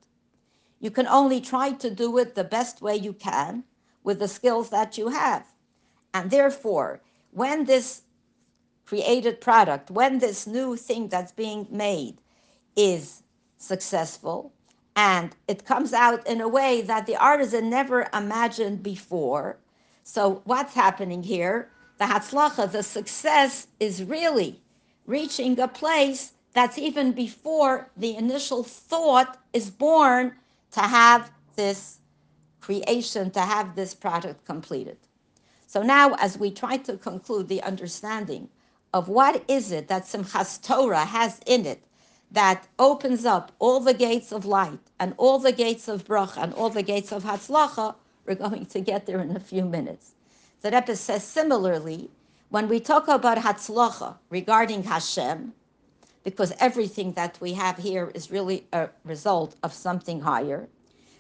You 0.80 0.92
can 0.92 1.08
only 1.08 1.42
try 1.42 1.72
to 1.74 1.90
do 1.90 2.18
it 2.18 2.36
the 2.36 2.44
best 2.44 2.82
way 2.82 2.96
you 2.96 3.14
can 3.14 3.64
with 4.04 4.20
the 4.20 4.28
skills 4.28 4.70
that 4.70 4.98
you 4.98 5.10
have. 5.10 5.46
And 6.14 6.32
therefore, 6.32 7.02
when 7.32 7.66
this 7.66 8.02
created 8.86 9.42
product, 9.42 9.92
when 9.92 10.20
this 10.20 10.48
new 10.48 10.76
thing 10.76 11.10
that's 11.10 11.32
being 11.32 11.68
made 11.70 12.18
is 12.76 13.24
successful, 13.58 14.54
and 14.96 15.36
it 15.48 15.66
comes 15.66 15.94
out 15.94 16.26
in 16.26 16.42
a 16.42 16.48
way 16.48 16.82
that 16.82 17.06
the 17.06 17.16
artisan 17.16 17.70
never 17.70 18.10
imagined 18.14 18.82
before. 18.82 19.58
So 20.04 20.42
what's 20.46 20.74
happening 20.74 21.24
here? 21.24 21.70
The 22.00 22.06
Hatzlacha, 22.06 22.72
the 22.72 22.84
success 22.84 23.68
is 23.80 24.04
really 24.04 24.60
reaching 25.06 25.60
a 25.60 25.68
place 25.68 26.34
that's 26.54 26.78
even 26.78 27.12
before 27.12 27.90
the 27.96 28.16
initial 28.16 28.64
thought 28.64 29.38
is 29.54 29.70
born 29.70 30.36
to 30.72 30.82
have 30.82 31.32
this 31.56 32.00
creation, 32.62 33.32
to 33.32 33.42
have 33.42 33.76
this 33.76 33.94
product 33.94 34.46
completed. 34.46 34.98
So 35.68 35.82
now, 35.82 36.16
as 36.16 36.38
we 36.38 36.52
try 36.52 36.78
to 36.78 36.98
conclude 36.98 37.48
the 37.48 37.62
understanding 37.64 38.50
of 38.94 39.08
what 39.08 39.44
is 39.48 39.72
it 39.72 39.88
that 39.88 40.04
Simchas 40.04 40.62
Torah 40.62 41.06
has 41.06 41.40
in 41.46 41.66
it 41.66 41.84
that 42.32 42.68
opens 42.78 43.26
up 43.26 43.52
all 43.60 43.80
the 43.80 43.94
gates 43.94 44.32
of 44.32 44.46
light 44.46 44.80
and 45.00 45.14
all 45.18 45.40
the 45.40 45.52
gates 45.52 45.88
of 45.88 46.06
bracha 46.06 46.44
and 46.44 46.54
all 46.54 46.70
the 46.70 46.84
gates 46.84 47.12
of 47.12 47.24
hatzlacha, 47.24 47.96
we're 48.26 48.36
going 48.36 48.66
to 48.68 48.80
get 48.80 49.06
there 49.06 49.20
in 49.22 49.36
a 49.36 49.40
few 49.40 49.64
minutes. 49.64 50.14
The 50.62 50.72
Rebbe 50.72 50.96
says 50.96 51.24
similarly, 51.24 52.10
when 52.50 52.68
we 52.68 52.80
talk 52.80 53.08
about 53.08 53.38
hatzlacha 53.38 54.16
regarding 54.30 54.84
Hashem, 54.84 55.54
because 56.24 56.54
everything 56.60 57.14
that 57.14 57.38
we 57.40 57.54
have 57.54 57.78
here 57.78 58.12
is 58.14 58.32
really 58.32 58.68
a 58.74 58.90
result 59.04 59.56
of 59.64 59.74
something 59.74 60.22
higher. 60.22 60.68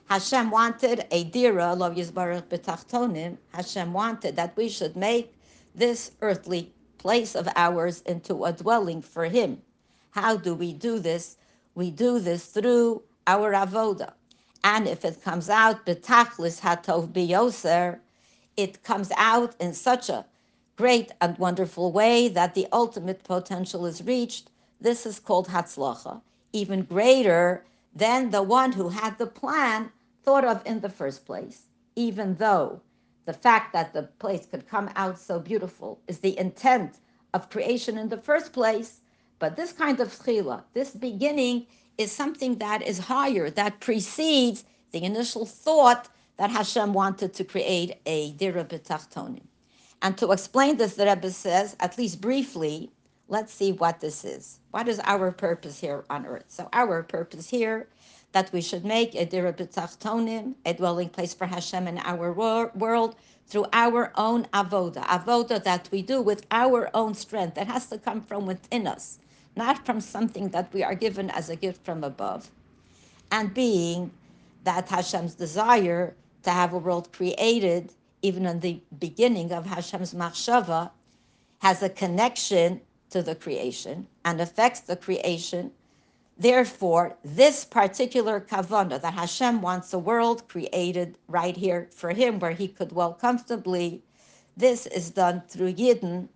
Hashem 0.09 0.49
wanted 0.49 1.05
a 1.12 1.23
dira, 1.25 1.73
lo 1.75 1.91
yisborach 1.91 2.47
betachtonim. 2.47 3.38
Hashem 3.53 3.93
wanted 3.93 4.35
that 4.35 4.57
we 4.57 4.67
should 4.67 4.95
make 4.95 5.33
this 5.75 6.12
earthly 6.21 6.73
place 6.97 7.35
of 7.35 7.47
ours 7.55 8.01
into 8.07 8.43
a 8.45 8.51
dwelling 8.51 9.01
for 9.01 9.25
Him. 9.25 9.62
How 10.12 10.35
do 10.35 10.55
we 10.55 10.73
do 10.73 10.99
this? 10.99 11.38
We 11.75 11.91
do 11.91 12.19
this 12.19 12.47
through 12.47 13.03
our 13.27 13.53
avoda. 13.53 14.13
And 14.63 14.88
if 14.88 15.05
it 15.05 15.23
comes 15.23 15.49
out 15.49 15.85
betachlis 15.85 16.59
hatov 16.59 17.13
biyoser, 17.13 17.99
it 18.57 18.83
comes 18.83 19.12
out 19.15 19.55
in 19.59 19.73
such 19.73 20.09
a 20.09 20.25
great 20.75 21.12
and 21.21 21.38
wonderful 21.38 21.91
way 21.91 22.27
that 22.29 22.55
the 22.55 22.67
ultimate 22.73 23.23
potential 23.23 23.85
is 23.85 24.03
reached. 24.03 24.49
This 24.81 25.05
is 25.05 25.19
called 25.19 25.47
hatzlacha, 25.47 26.21
even 26.53 26.83
greater 26.83 27.65
than 27.93 28.29
the 28.29 28.43
one 28.43 28.71
who 28.71 28.89
had 28.89 29.17
the 29.17 29.27
plan 29.27 29.91
thought 30.23 30.45
of 30.45 30.65
in 30.65 30.79
the 30.79 30.89
first 30.89 31.25
place. 31.25 31.63
Even 31.95 32.35
though 32.35 32.81
the 33.25 33.33
fact 33.33 33.73
that 33.73 33.93
the 33.93 34.03
place 34.03 34.45
could 34.45 34.67
come 34.67 34.89
out 34.95 35.19
so 35.19 35.39
beautiful 35.39 35.99
is 36.07 36.19
the 36.19 36.37
intent 36.39 36.99
of 37.33 37.49
creation 37.49 37.97
in 37.97 38.09
the 38.09 38.17
first 38.17 38.53
place, 38.53 39.01
but 39.37 39.55
this 39.55 39.71
kind 39.71 39.99
of 39.99 40.09
tchila, 40.09 40.63
this 40.73 40.91
beginning, 40.91 41.67
is 41.97 42.11
something 42.11 42.57
that 42.57 42.81
is 42.81 42.97
higher, 42.97 43.49
that 43.49 43.79
precedes 43.81 44.63
the 44.91 45.03
initial 45.03 45.45
thought 45.45 46.09
that 46.37 46.49
Hashem 46.49 46.93
wanted 46.93 47.33
to 47.33 47.43
create 47.43 47.97
a 48.05 48.31
dira 48.31 48.63
b'tachtonim. 48.63 49.43
And 50.01 50.17
to 50.17 50.31
explain 50.31 50.77
this, 50.77 50.95
the 50.95 51.05
Rebbe 51.05 51.31
says, 51.31 51.75
at 51.81 51.97
least 51.97 52.21
briefly, 52.21 52.91
let's 53.29 53.53
see 53.53 53.71
what 53.71 53.99
this 53.99 54.25
is. 54.25 54.59
What 54.71 54.87
is 54.87 54.99
our 55.03 55.31
purpose 55.31 55.79
here 55.79 56.03
on 56.09 56.25
earth? 56.25 56.45
So 56.47 56.67
our 56.73 57.03
purpose 57.03 57.49
here 57.49 57.87
that 58.31 58.51
we 58.51 58.61
should 58.61 58.83
make 58.83 59.15
a 59.15 59.25
dira 59.25 59.55
a 60.65 60.73
dwelling 60.73 61.09
place 61.09 61.33
for 61.33 61.45
Hashem 61.45 61.87
in 61.87 61.97
our 61.99 62.33
wor- 62.33 62.71
world 62.75 63.15
through 63.47 63.65
our 63.73 64.11
own 64.15 64.45
avoda, 64.53 65.03
avoda 65.05 65.63
that 65.63 65.89
we 65.91 66.01
do 66.01 66.21
with 66.21 66.45
our 66.51 66.89
own 66.93 67.13
strength. 67.13 67.55
That 67.55 67.67
has 67.67 67.87
to 67.87 67.97
come 67.97 68.21
from 68.21 68.45
within 68.45 68.85
us, 68.85 69.19
not 69.55 69.85
from 69.85 70.01
something 70.01 70.49
that 70.49 70.71
we 70.73 70.83
are 70.83 70.95
given 70.95 71.29
as 71.31 71.49
a 71.49 71.55
gift 71.55 71.83
from 71.85 72.03
above. 72.03 72.51
And 73.31 73.53
being 73.53 74.11
that 74.63 74.89
Hashem's 74.89 75.35
desire 75.35 76.15
to 76.43 76.49
have 76.51 76.73
a 76.73 76.77
world 76.77 77.11
created, 77.11 77.93
even 78.21 78.45
in 78.45 78.59
the 78.59 78.79
beginning 78.99 79.51
of 79.51 79.65
Hashem's 79.65 80.13
machshava, 80.13 80.91
has 81.59 81.81
a 81.81 81.89
connection 81.89 82.81
to 83.10 83.22
the 83.22 83.36
creation 83.36 84.08
and 84.26 84.39
affects 84.39 84.82
the 84.82 84.95
creation. 84.95 85.72
Therefore, 86.38 87.17
this 87.24 87.65
particular 87.65 88.39
kavana 88.39 89.02
that 89.02 89.13
Hashem 89.13 89.62
wants 89.62 89.93
a 89.93 90.00
world 90.00 90.48
created 90.48 91.17
right 91.28 91.58
here 91.58 91.89
for 91.91 92.12
him 92.12 92.39
where 92.39 92.54
he 92.54 92.67
could 92.67 92.89
dwell 92.89 93.13
comfortably, 93.13 94.02
this 94.56 94.86
is 94.88 95.10
done 95.10 95.43
through 95.48 95.74
Yidden, 95.74 96.30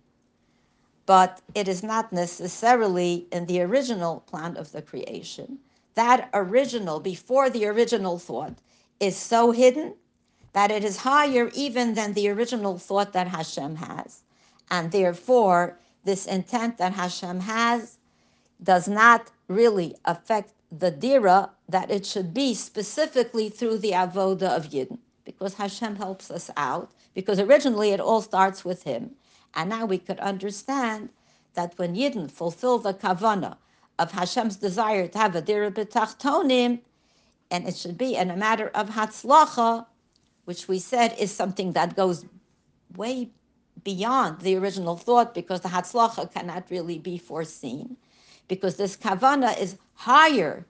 but 1.06 1.40
it 1.54 1.68
is 1.68 1.82
not 1.82 2.12
necessarily 2.12 3.26
in 3.32 3.46
the 3.46 3.60
original 3.60 4.20
plan 4.20 4.56
of 4.56 4.72
the 4.72 4.82
creation. 4.82 5.58
That 5.94 6.28
original, 6.34 7.00
before 7.00 7.50
the 7.50 7.66
original 7.66 8.18
thought, 8.18 8.54
is 9.00 9.16
so 9.16 9.50
hidden 9.52 9.94
that 10.52 10.70
it 10.70 10.84
is 10.84 10.96
higher 10.96 11.50
even 11.54 11.94
than 11.94 12.12
the 12.14 12.28
original 12.28 12.78
thought 12.78 13.12
that 13.12 13.28
Hashem 13.28 13.76
has. 13.76 14.22
And 14.70 14.90
therefore, 14.90 15.78
this 16.04 16.26
intent 16.26 16.78
that 16.78 16.92
Hashem 16.92 17.40
has 17.40 17.98
does 18.62 18.88
not 18.88 19.30
really 19.48 19.96
affect 20.04 20.52
the 20.70 20.90
dira 20.90 21.50
that 21.68 21.90
it 21.90 22.04
should 22.04 22.34
be 22.34 22.54
specifically 22.54 23.48
through 23.48 23.78
the 23.78 23.92
avoda 23.92 24.48
of 24.56 24.70
Yidden, 24.70 24.98
because 25.24 25.54
Hashem 25.54 25.96
helps 25.96 26.30
us 26.30 26.50
out. 26.56 26.90
Because 27.14 27.38
originally 27.38 27.90
it 27.90 28.00
all 28.00 28.20
starts 28.20 28.64
with 28.64 28.82
Him, 28.82 29.12
and 29.54 29.70
now 29.70 29.86
we 29.86 29.98
could 29.98 30.18
understand 30.18 31.10
that 31.54 31.78
when 31.78 31.94
Yidden 31.94 32.30
fulfill 32.30 32.78
the 32.78 32.92
kavana 32.92 33.56
of 33.98 34.10
Hashem's 34.10 34.56
desire 34.56 35.06
to 35.06 35.18
have 35.18 35.36
a 35.36 35.40
dira 35.40 35.70
b'tachtonim, 35.70 36.80
and 37.50 37.68
it 37.68 37.76
should 37.76 37.96
be 37.96 38.16
in 38.16 38.30
a 38.30 38.36
matter 38.36 38.68
of 38.74 38.90
hatzlacha, 38.90 39.86
which 40.44 40.66
we 40.66 40.78
said 40.78 41.14
is 41.18 41.30
something 41.30 41.72
that 41.72 41.94
goes 41.94 42.24
way 42.96 43.30
beyond 43.84 44.40
the 44.40 44.56
original 44.56 44.96
thought 44.96 45.34
because 45.34 45.60
the 45.60 45.68
hatzlacha 45.68 46.32
cannot 46.32 46.70
really 46.70 46.98
be 46.98 47.18
foreseen, 47.18 47.96
because 48.48 48.76
this 48.76 48.96
kavana 48.96 49.58
is 49.60 49.76
higher 49.94 50.66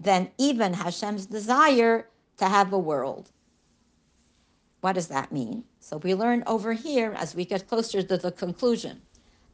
than 0.00 0.30
even 0.38 0.74
Hashem's 0.74 1.26
desire 1.26 2.08
to 2.38 2.46
have 2.46 2.72
a 2.72 2.78
world. 2.78 3.30
What 4.80 4.94
does 4.94 5.08
that 5.08 5.32
mean? 5.32 5.64
So 5.80 5.98
we 5.98 6.14
learn 6.14 6.42
over 6.46 6.72
here 6.72 7.14
as 7.16 7.34
we 7.34 7.44
get 7.44 7.68
closer 7.68 8.02
to 8.02 8.16
the 8.16 8.32
conclusion 8.32 9.00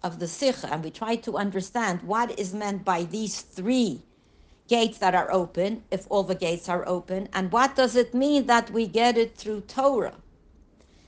of 0.02 0.18
the 0.18 0.26
sikha, 0.26 0.68
and 0.72 0.82
we 0.82 0.90
try 0.90 1.16
to 1.16 1.36
understand 1.36 2.02
what 2.02 2.38
is 2.38 2.54
meant 2.54 2.84
by 2.84 3.04
these 3.04 3.42
three 3.42 4.02
gates 4.68 4.98
that 4.98 5.14
are 5.14 5.30
open, 5.30 5.82
if 5.90 6.06
all 6.10 6.22
the 6.22 6.34
gates 6.34 6.68
are 6.68 6.86
open, 6.88 7.28
and 7.34 7.52
what 7.52 7.76
does 7.76 7.94
it 7.94 8.14
mean 8.14 8.46
that 8.46 8.70
we 8.70 8.86
get 8.86 9.16
it 9.16 9.36
through 9.36 9.60
Torah? 9.62 10.14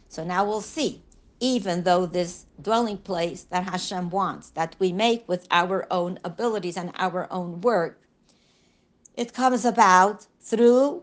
So 0.08 0.22
now 0.22 0.44
we'll 0.44 0.60
see. 0.60 1.02
Even 1.44 1.82
though 1.82 2.06
this 2.06 2.46
dwelling 2.62 2.96
place 2.96 3.42
that 3.50 3.68
Hashem 3.68 4.08
wants, 4.08 4.48
that 4.58 4.76
we 4.78 4.94
make 4.94 5.28
with 5.28 5.46
our 5.50 5.86
own 5.90 6.18
abilities 6.24 6.78
and 6.78 6.90
our 6.94 7.30
own 7.30 7.60
work, 7.60 8.00
it 9.14 9.34
comes 9.34 9.66
about 9.66 10.26
through 10.40 11.02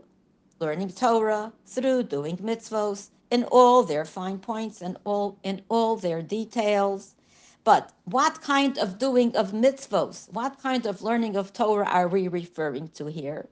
learning 0.58 0.90
Torah, 0.90 1.52
through 1.64 2.02
doing 2.02 2.38
mitzvos 2.38 3.10
in 3.30 3.44
all 3.52 3.84
their 3.84 4.04
fine 4.04 4.40
points 4.40 4.82
and 4.82 4.96
all 5.04 5.38
in 5.44 5.62
all 5.68 5.94
their 5.96 6.22
details. 6.22 7.14
But 7.62 7.92
what 8.04 8.42
kind 8.42 8.76
of 8.78 8.98
doing 8.98 9.36
of 9.36 9.52
mitzvos, 9.52 10.28
what 10.32 10.58
kind 10.58 10.86
of 10.86 11.02
learning 11.02 11.36
of 11.36 11.52
Torah 11.52 11.86
are 11.86 12.08
we 12.08 12.26
referring 12.26 12.88
to 12.98 13.06
here? 13.06 13.48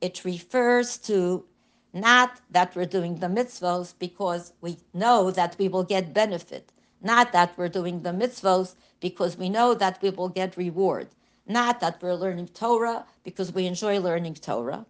It 0.00 0.24
refers 0.24 0.98
to 0.98 1.44
not 1.92 2.40
that 2.50 2.74
we're 2.74 2.86
doing 2.86 3.16
the 3.16 3.26
mitzvos 3.26 3.94
because 3.98 4.52
we 4.60 4.78
know 4.94 5.30
that 5.30 5.56
we 5.58 5.68
will 5.68 5.84
get 5.84 6.14
benefit, 6.14 6.72
not 7.02 7.32
that 7.32 7.52
we're 7.56 7.68
doing 7.68 8.02
the 8.02 8.10
mitzvos 8.10 8.74
because 9.00 9.36
we 9.36 9.48
know 9.48 9.74
that 9.74 10.00
we 10.00 10.10
will 10.10 10.28
get 10.28 10.56
reward, 10.56 11.08
not 11.46 11.80
that 11.80 12.00
we're 12.00 12.14
learning 12.14 12.48
Torah 12.48 13.04
because 13.24 13.52
we 13.52 13.66
enjoy 13.66 14.00
learning 14.00 14.34
Torah, 14.34 14.86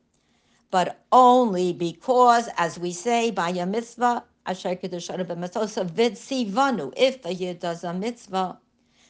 but 0.71 1.05
only 1.11 1.73
because, 1.73 2.49
as 2.57 2.79
we 2.79 2.93
say 2.93 3.31
by 3.31 3.51
a 3.51 3.67
mitzvah, 3.67 4.25
Asher 4.47 4.77
Kidshanu 4.77 5.25
B'Mitzvosav 5.25 5.91
V'tzivanu, 5.91 6.93
if 6.97 7.25
a 7.25 7.35
yid 7.35 7.59
does 7.61 7.85
a 7.85 7.93
mitzvah, 7.93 8.59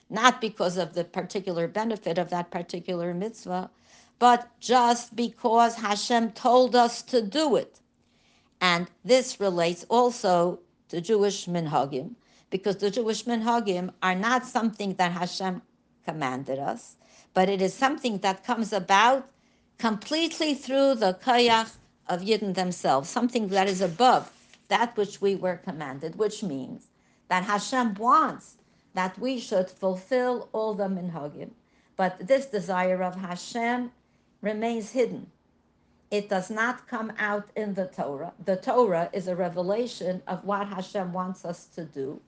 not 0.08 0.40
because 0.40 0.76
of 0.76 0.94
the 0.94 1.04
particular 1.04 1.68
benefit 1.68 2.18
of 2.18 2.30
that 2.30 2.50
particular 2.50 3.12
mitzvah, 3.14 3.70
but 4.18 4.48
just 4.60 5.14
because 5.16 5.74
Hashem 5.74 6.32
told 6.32 6.76
us 6.76 7.02
to 7.02 7.22
do 7.22 7.56
it. 7.56 7.80
And 8.62 8.88
this 9.04 9.40
relates 9.40 9.84
also 9.88 10.60
to 10.88 11.00
Jewish 11.00 11.46
minhagim, 11.46 12.14
because 12.48 12.76
the 12.76 12.92
Jewish 12.92 13.24
minhagim 13.24 13.90
are 14.00 14.14
not 14.14 14.46
something 14.46 14.94
that 14.94 15.10
Hashem 15.10 15.62
commanded 16.06 16.60
us, 16.60 16.96
but 17.34 17.48
it 17.48 17.60
is 17.60 17.74
something 17.74 18.18
that 18.18 18.44
comes 18.44 18.72
about 18.72 19.28
completely 19.78 20.54
through 20.54 20.94
the 20.94 21.18
kayach 21.24 21.72
of 22.06 22.20
Yidden 22.20 22.54
themselves, 22.54 23.08
something 23.08 23.48
that 23.48 23.68
is 23.68 23.80
above 23.80 24.30
that 24.68 24.96
which 24.96 25.20
we 25.20 25.34
were 25.34 25.56
commanded, 25.56 26.14
which 26.14 26.44
means 26.44 26.86
that 27.26 27.42
Hashem 27.42 27.94
wants 27.94 28.58
that 28.94 29.18
we 29.18 29.40
should 29.40 29.70
fulfill 29.70 30.48
all 30.52 30.72
the 30.74 30.84
minhagim. 30.84 31.50
But 31.96 32.28
this 32.28 32.46
desire 32.46 33.02
of 33.02 33.16
Hashem 33.16 33.90
remains 34.40 34.90
hidden. 34.90 35.26
It 36.12 36.28
does 36.28 36.50
not 36.50 36.86
come 36.86 37.14
out 37.18 37.48
in 37.56 37.72
the 37.72 37.86
Torah. 37.86 38.34
The 38.44 38.56
Torah 38.56 39.08
is 39.14 39.28
a 39.28 39.34
revelation 39.34 40.22
of 40.26 40.44
what 40.44 40.68
Hashem 40.68 41.10
wants 41.14 41.42
us 41.46 41.64
to 41.74 41.86
do. 41.86 42.20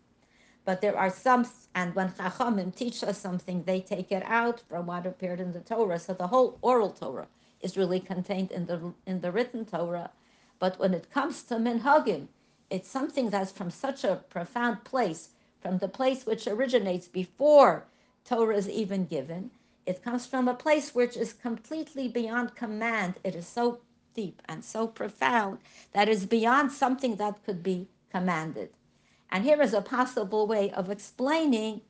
But 0.65 0.81
there 0.81 0.97
are 0.97 1.11
some, 1.11 1.47
and 1.75 1.95
when 1.95 2.09
Chachamim 2.13 2.75
teach 2.75 3.05
us 3.05 3.19
something, 3.19 3.63
they 3.65 3.83
take 3.83 4.11
it 4.11 4.23
out 4.25 4.63
from 4.71 4.87
what 4.87 5.05
appeared 5.05 5.39
in 5.39 5.53
the 5.53 5.61
Torah. 5.61 5.99
So 5.99 6.15
the 6.15 6.29
whole 6.29 6.59
oral 6.63 6.93
Torah 6.93 7.29
is 7.61 7.77
really 7.77 8.01
contained 8.01 8.53
in 8.53 8.65
the 8.65 8.95
in 9.07 9.21
the 9.21 9.31
written 9.31 9.67
Torah. 9.67 10.11
But 10.59 10.79
when 10.79 10.95
it 10.95 11.11
comes 11.11 11.43
to 11.43 11.57
minhagim, 11.57 12.29
it's 12.71 12.89
something 12.89 13.29
that's 13.29 13.53
from 13.53 13.71
such 13.71 14.03
a 14.03 14.25
profound 14.31 14.85
place, 14.85 15.29
from 15.61 15.77
the 15.77 15.89
place 15.89 16.25
which 16.25 16.47
originates 16.47 17.07
before 17.07 17.85
Torah 18.25 18.57
is 18.57 18.69
even 18.71 19.05
given. 19.05 19.51
It 19.87 20.03
comes 20.03 20.27
from 20.27 20.49
a 20.49 20.55
place 20.55 20.95
which 20.95 21.17
is 21.17 21.33
completely 21.33 22.09
beyond 22.09 22.55
command. 22.55 23.15
It 23.23 23.35
is 23.35 23.47
so 23.47 23.81
deep 24.15 24.41
and 24.47 24.65
so 24.65 24.87
profound 24.87 25.59
that 25.93 26.09
is 26.09 26.25
beyond 26.25 26.73
something 26.73 27.17
that 27.17 27.45
could 27.45 27.63
be 27.63 27.89
commanded. 28.11 28.71
And 29.31 29.45
here 29.45 29.61
is 29.61 29.75
a 29.75 29.83
possible 29.83 30.47
way 30.47 30.71
of 30.71 30.91
explaining 30.91 31.83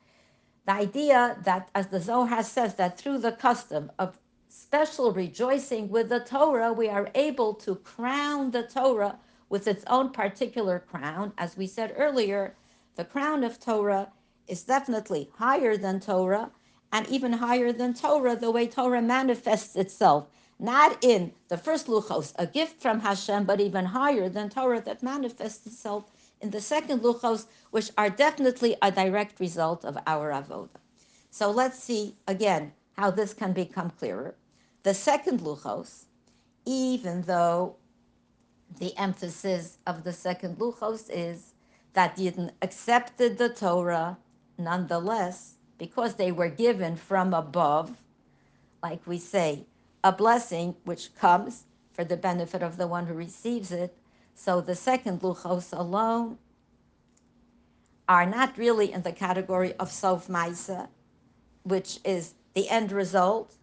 the 0.66 0.72
idea 0.72 1.36
that, 1.44 1.68
as 1.74 1.88
the 1.88 2.00
Zohar 2.00 2.42
says, 2.42 2.74
that 2.76 2.98
through 2.98 3.18
the 3.18 3.32
custom 3.32 3.92
of 3.98 4.18
special 4.48 5.12
rejoicing 5.12 5.88
with 5.88 6.08
the 6.08 6.20
Torah, 6.20 6.72
we 6.72 6.88
are 6.88 7.10
able 7.14 7.54
to 7.54 7.76
crown 7.76 8.50
the 8.50 8.62
Torah 8.62 9.18
with 9.50 9.68
its 9.68 9.84
own 9.88 10.10
particular 10.10 10.80
crown. 10.80 11.32
As 11.36 11.56
we 11.56 11.66
said 11.66 11.94
earlier, 11.96 12.56
the 12.96 13.04
crown 13.04 13.44
of 13.44 13.60
Torah 13.60 14.10
is 14.48 14.62
definitely 14.62 15.30
higher 15.36 15.76
than 15.76 16.00
Torah 16.00 16.50
and 16.94 17.08
even 17.08 17.32
higher 17.32 17.72
than 17.72 17.92
Torah, 17.92 18.36
the 18.36 18.52
way 18.52 18.68
Torah 18.68 19.02
manifests 19.02 19.74
itself. 19.74 20.28
Not 20.60 20.96
in 21.02 21.32
the 21.48 21.58
first 21.58 21.88
luchos, 21.88 22.32
a 22.38 22.46
gift 22.46 22.80
from 22.80 23.00
Hashem, 23.00 23.46
but 23.46 23.60
even 23.60 23.84
higher 23.84 24.28
than 24.28 24.48
Torah 24.48 24.80
that 24.82 25.02
manifests 25.02 25.66
itself 25.66 26.04
in 26.40 26.50
the 26.50 26.60
second 26.60 27.00
luchos, 27.02 27.46
which 27.72 27.90
are 27.98 28.08
definitely 28.10 28.76
a 28.80 28.92
direct 28.92 29.40
result 29.40 29.84
of 29.84 29.98
our 30.06 30.30
avoda. 30.30 30.78
So 31.30 31.50
let's 31.50 31.82
see 31.82 32.14
again 32.28 32.72
how 32.96 33.10
this 33.10 33.34
can 33.34 33.52
become 33.52 33.90
clearer. 33.90 34.36
The 34.84 34.94
second 34.94 35.40
luchos, 35.40 36.04
even 36.64 37.22
though 37.22 37.74
the 38.78 38.96
emphasis 38.96 39.78
of 39.88 40.04
the 40.04 40.12
second 40.12 40.58
luchos 40.58 41.10
is 41.10 41.54
that 41.94 42.16
Yidden 42.16 42.52
accepted 42.62 43.36
the 43.36 43.48
Torah 43.48 44.16
nonetheless 44.58 45.53
because 45.78 46.14
they 46.14 46.32
were 46.32 46.48
given 46.48 46.96
from 46.96 47.34
above, 47.34 47.96
like 48.82 49.06
we 49.06 49.18
say, 49.18 49.64
a 50.02 50.12
blessing 50.12 50.74
which 50.84 51.14
comes 51.16 51.64
for 51.92 52.04
the 52.04 52.16
benefit 52.16 52.62
of 52.62 52.76
the 52.76 52.86
one 52.86 53.06
who 53.06 53.14
receives 53.14 53.72
it. 53.72 53.96
So 54.34 54.60
the 54.60 54.74
second 54.74 55.20
luchos 55.20 55.76
alone 55.76 56.38
are 58.08 58.26
not 58.26 58.58
really 58.58 58.92
in 58.92 59.02
the 59.02 59.12
category 59.12 59.72
of 59.74 59.90
sof 59.90 60.28
maisa, 60.28 60.88
which 61.62 61.98
is 62.04 62.34
the 62.54 62.68
end 62.68 62.92
result. 62.92 63.54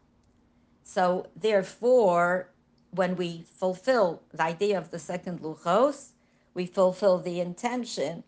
So 0.84 1.28
therefore, 1.36 2.50
when 2.92 3.16
we 3.16 3.46
fulfill 3.58 4.22
the 4.34 4.44
idea 4.44 4.78
of 4.78 4.92
the 4.92 5.00
second 5.00 5.42
luchos, 5.42 6.10
we 6.54 6.66
fulfill 6.66 7.20
the 7.20 7.40
intention 7.40 8.24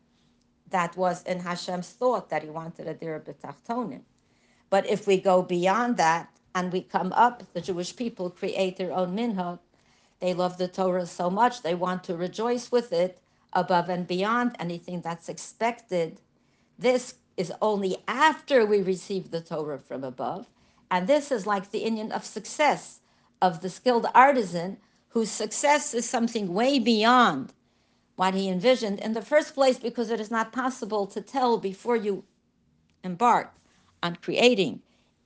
that 0.74 0.98
was 0.98 1.22
in 1.24 1.40
Hashem's 1.40 1.92
thought 1.92 2.30
that 2.30 2.44
he 2.44 2.50
wanted 2.50 2.88
a 2.88 2.96
dir 2.96 3.24
b'tachtonim. 3.26 4.02
But 4.72 4.88
if 4.88 5.06
we 5.06 5.18
go 5.18 5.44
beyond 5.44 5.98
that 5.98 6.30
and 6.56 6.74
we 6.74 6.82
come 6.82 7.14
up, 7.14 7.44
the 7.54 7.62
Jewish 7.62 7.96
people 7.96 8.32
create 8.32 8.78
their 8.78 8.92
own 8.92 9.16
minhag. 9.16 9.60
They 10.20 10.34
love 10.34 10.58
the 10.58 10.68
Torah 10.68 11.06
so 11.06 11.30
much, 11.30 11.62
they 11.62 11.76
want 11.76 12.04
to 12.06 12.18
rejoice 12.18 12.72
with 12.72 12.92
it 12.92 13.22
above 13.54 13.88
and 13.88 14.08
beyond 14.08 14.56
anything 14.60 15.02
that's 15.02 15.30
expected. 15.30 16.20
This 16.80 17.16
is 17.38 17.54
only 17.62 17.98
after 18.08 18.66
we 18.66 18.82
receive 18.82 19.30
the 19.30 19.42
Torah 19.42 19.78
from 19.78 20.04
above. 20.04 20.48
And 20.90 21.08
this 21.08 21.32
is 21.32 21.46
like 21.46 21.70
the 21.70 21.84
inyan 21.84 22.12
of 22.12 22.26
success 22.26 23.00
of 23.44 23.62
the 23.62 23.70
skilled 23.70 24.08
artisan 24.16 24.78
whose 25.10 25.30
success 25.30 25.94
is 25.94 26.10
something 26.10 26.52
way 26.52 26.80
beyond 26.80 27.54
what 28.16 28.34
he 28.34 28.50
envisioned 28.50 29.00
in 29.00 29.14
the 29.14 29.22
first 29.22 29.54
place 29.54 29.78
because 29.78 30.10
it 30.10 30.20
is 30.20 30.32
not 30.32 30.52
possible 30.52 31.08
to 31.08 31.22
tell 31.22 31.58
before 31.58 31.96
you 31.96 32.24
embark 33.04 33.54
on 34.02 34.16
creating 34.18 34.82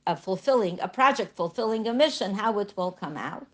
a 0.06 0.16
fulfilling 0.16 0.80
a 0.80 0.88
project 0.88 1.36
fulfilling 1.36 1.88
a 1.88 1.94
mission 1.94 2.36
how 2.36 2.60
it 2.60 2.74
will 2.78 2.92
come 2.92 3.18
out. 3.18 3.46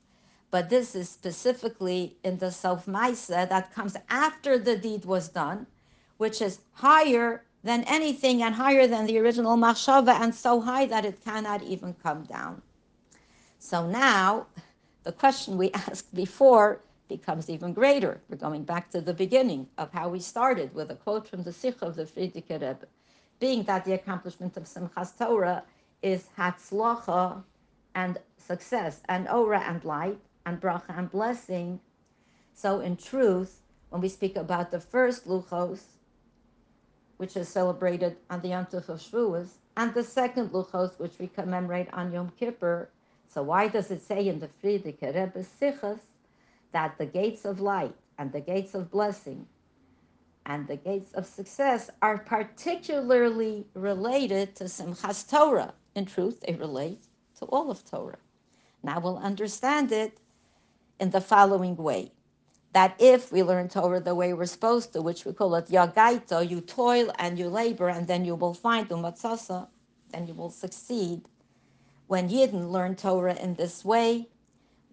But 0.52 0.70
this 0.70 0.94
is 0.96 1.10
specifically 1.10 2.16
in 2.24 2.38
the 2.38 2.52
sof 2.52 2.86
maisa 2.86 3.50
that 3.50 3.74
comes 3.74 3.98
after 4.10 4.60
the 4.60 4.78
deed 4.78 5.06
was 5.06 5.30
done 5.30 5.66
which 6.18 6.42
is 6.42 6.60
higher 6.74 7.44
than 7.64 7.84
anything 7.84 8.44
and 8.44 8.56
higher 8.56 8.88
than 8.88 9.06
the 9.06 9.18
original 9.18 9.58
machshava 9.58 10.20
and 10.22 10.34
so 10.34 10.62
high 10.62 10.86
that 10.86 11.06
it 11.06 11.24
cannot 11.24 11.62
even 11.64 11.94
come 12.04 12.24
down. 12.24 12.62
So 13.60 13.88
now 13.88 14.48
the 15.04 15.12
question 15.12 15.58
we 15.58 15.72
asked 15.74 16.14
before 16.14 16.82
becomes 17.20 17.50
even 17.50 17.74
greater. 17.74 18.20
We're 18.28 18.46
going 18.48 18.64
back 18.64 18.90
to 18.92 19.02
the 19.02 19.14
beginning 19.14 19.68
of 19.78 19.92
how 19.92 20.10
we 20.10 20.20
started 20.20 20.74
with 20.74 20.90
a 20.90 20.96
quote 20.96 21.28
from 21.28 21.44
the 21.44 21.54
Sikha 21.54 21.86
of 21.86 21.96
the 21.96 22.06
Frierdiker 22.06 22.60
Rebbe, 22.62 22.88
being 23.40 23.64
that 23.64 23.86
the 23.86 23.94
accomplishment 23.94 24.58
of 24.58 24.64
Simchas 24.64 25.16
Torah 25.18 25.64
is 26.02 26.28
Hatzlacha 26.38 27.44
and 27.94 28.18
success 28.38 29.02
and 29.10 29.28
Ora 29.30 29.62
and 29.62 29.84
light 29.86 30.20
and 30.46 30.60
Bracha 30.60 30.98
and 30.98 31.12
blessing. 31.12 31.80
So 32.56 32.80
in 32.80 32.98
truth, 32.98 33.62
when 33.90 34.02
we 34.02 34.10
speak 34.10 34.36
about 34.36 34.72
the 34.72 34.80
first 34.80 35.28
Luchos, 35.28 35.82
which 37.18 37.38
is 37.38 37.48
celebrated 37.48 38.18
on 38.32 38.42
the 38.42 38.50
Yom 38.50 38.66
Tov 38.66 38.90
of 38.90 39.00
Shavuos, 39.00 39.50
and 39.78 39.94
the 39.94 40.04
second 40.04 40.50
Luchos, 40.50 40.98
which 41.00 41.20
we 41.20 41.28
commemorate 41.28 41.94
on 41.94 42.12
Yom 42.12 42.32
Kippur, 42.40 42.90
so 43.28 43.44
why 43.44 43.68
does 43.68 43.92
it 43.92 44.02
say 44.02 44.28
in 44.28 44.40
the 44.40 44.50
Frierdiker 44.60 45.14
Rebbe 45.14 45.46
Sichas 45.60 46.00
that 46.74 46.98
the 46.98 47.06
gates 47.06 47.46
of 47.46 47.62
light 47.62 47.96
and 48.18 48.32
the 48.32 48.42
gates 48.42 48.76
of 48.76 48.92
blessing 48.92 49.48
and 50.46 50.68
the 50.68 50.76
gates 50.76 51.14
of 51.14 51.26
success 51.26 51.90
are 52.02 52.18
particularly 52.18 53.66
related 53.74 54.56
to 54.58 54.66
Simchas 54.66 55.30
Torah. 55.30 55.74
In 55.96 56.06
truth, 56.06 56.42
they 56.42 56.54
relate 56.56 57.04
to 57.40 57.46
all 57.46 57.72
of 57.72 57.90
Torah. 57.90 58.18
Now 58.84 59.00
we'll 59.00 59.18
understand 59.18 59.92
it 59.92 60.18
in 61.00 61.12
the 61.12 61.22
following 61.22 61.78
way. 61.78 62.12
That 62.74 62.96
if 63.00 63.32
we 63.32 63.44
learn 63.44 63.70
Torah 63.70 64.02
the 64.02 64.16
way 64.16 64.34
we're 64.34 64.48
supposed 64.48 64.94
to, 64.94 65.02
which 65.02 65.26
we 65.26 65.34
call 65.34 65.56
it 65.56 65.68
yagaito, 65.68 66.50
you 66.50 66.60
toil 66.60 67.14
and 67.20 67.38
you 67.38 67.48
labor, 67.48 67.88
and 67.88 68.08
then 68.08 68.26
you 68.26 68.36
will 68.36 68.56
find 68.56 68.90
umatzasa, 68.90 69.68
then 70.12 70.28
you 70.28 70.34
will 70.34 70.50
succeed. 70.50 71.22
When 72.08 72.30
Yidden 72.30 72.72
learn 72.72 72.96
Torah 72.96 73.36
in 73.36 73.54
this 73.54 73.86
way, 73.86 74.28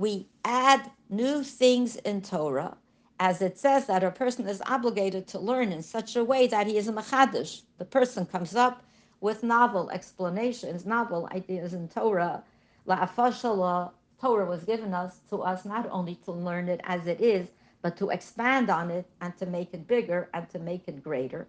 we 0.00 0.26
add 0.46 0.90
new 1.10 1.42
things 1.42 1.96
in 1.96 2.22
Torah, 2.22 2.74
as 3.18 3.42
it 3.42 3.58
says 3.58 3.84
that 3.84 4.02
a 4.02 4.10
person 4.10 4.48
is 4.48 4.62
obligated 4.64 5.26
to 5.26 5.38
learn 5.38 5.72
in 5.72 5.82
such 5.82 6.16
a 6.16 6.24
way 6.24 6.46
that 6.46 6.66
he 6.66 6.78
is 6.78 6.88
a 6.88 6.92
machadish. 6.92 7.60
The 7.76 7.84
person 7.84 8.24
comes 8.24 8.56
up 8.56 8.82
with 9.20 9.42
novel 9.42 9.90
explanations, 9.90 10.86
novel 10.86 11.28
ideas 11.32 11.74
in 11.74 11.86
Torah. 11.86 12.42
La'afashala, 12.88 13.90
Torah 14.18 14.46
was 14.46 14.64
given 14.64 14.94
us 14.94 15.20
to 15.28 15.42
us 15.42 15.66
not 15.66 15.86
only 15.90 16.14
to 16.24 16.32
learn 16.32 16.70
it 16.70 16.80
as 16.84 17.06
it 17.06 17.20
is, 17.20 17.48
but 17.82 17.98
to 17.98 18.08
expand 18.08 18.70
on 18.70 18.90
it 18.90 19.04
and 19.20 19.36
to 19.36 19.44
make 19.44 19.74
it 19.74 19.86
bigger 19.86 20.30
and 20.32 20.48
to 20.48 20.58
make 20.58 20.88
it 20.88 21.04
greater. 21.04 21.46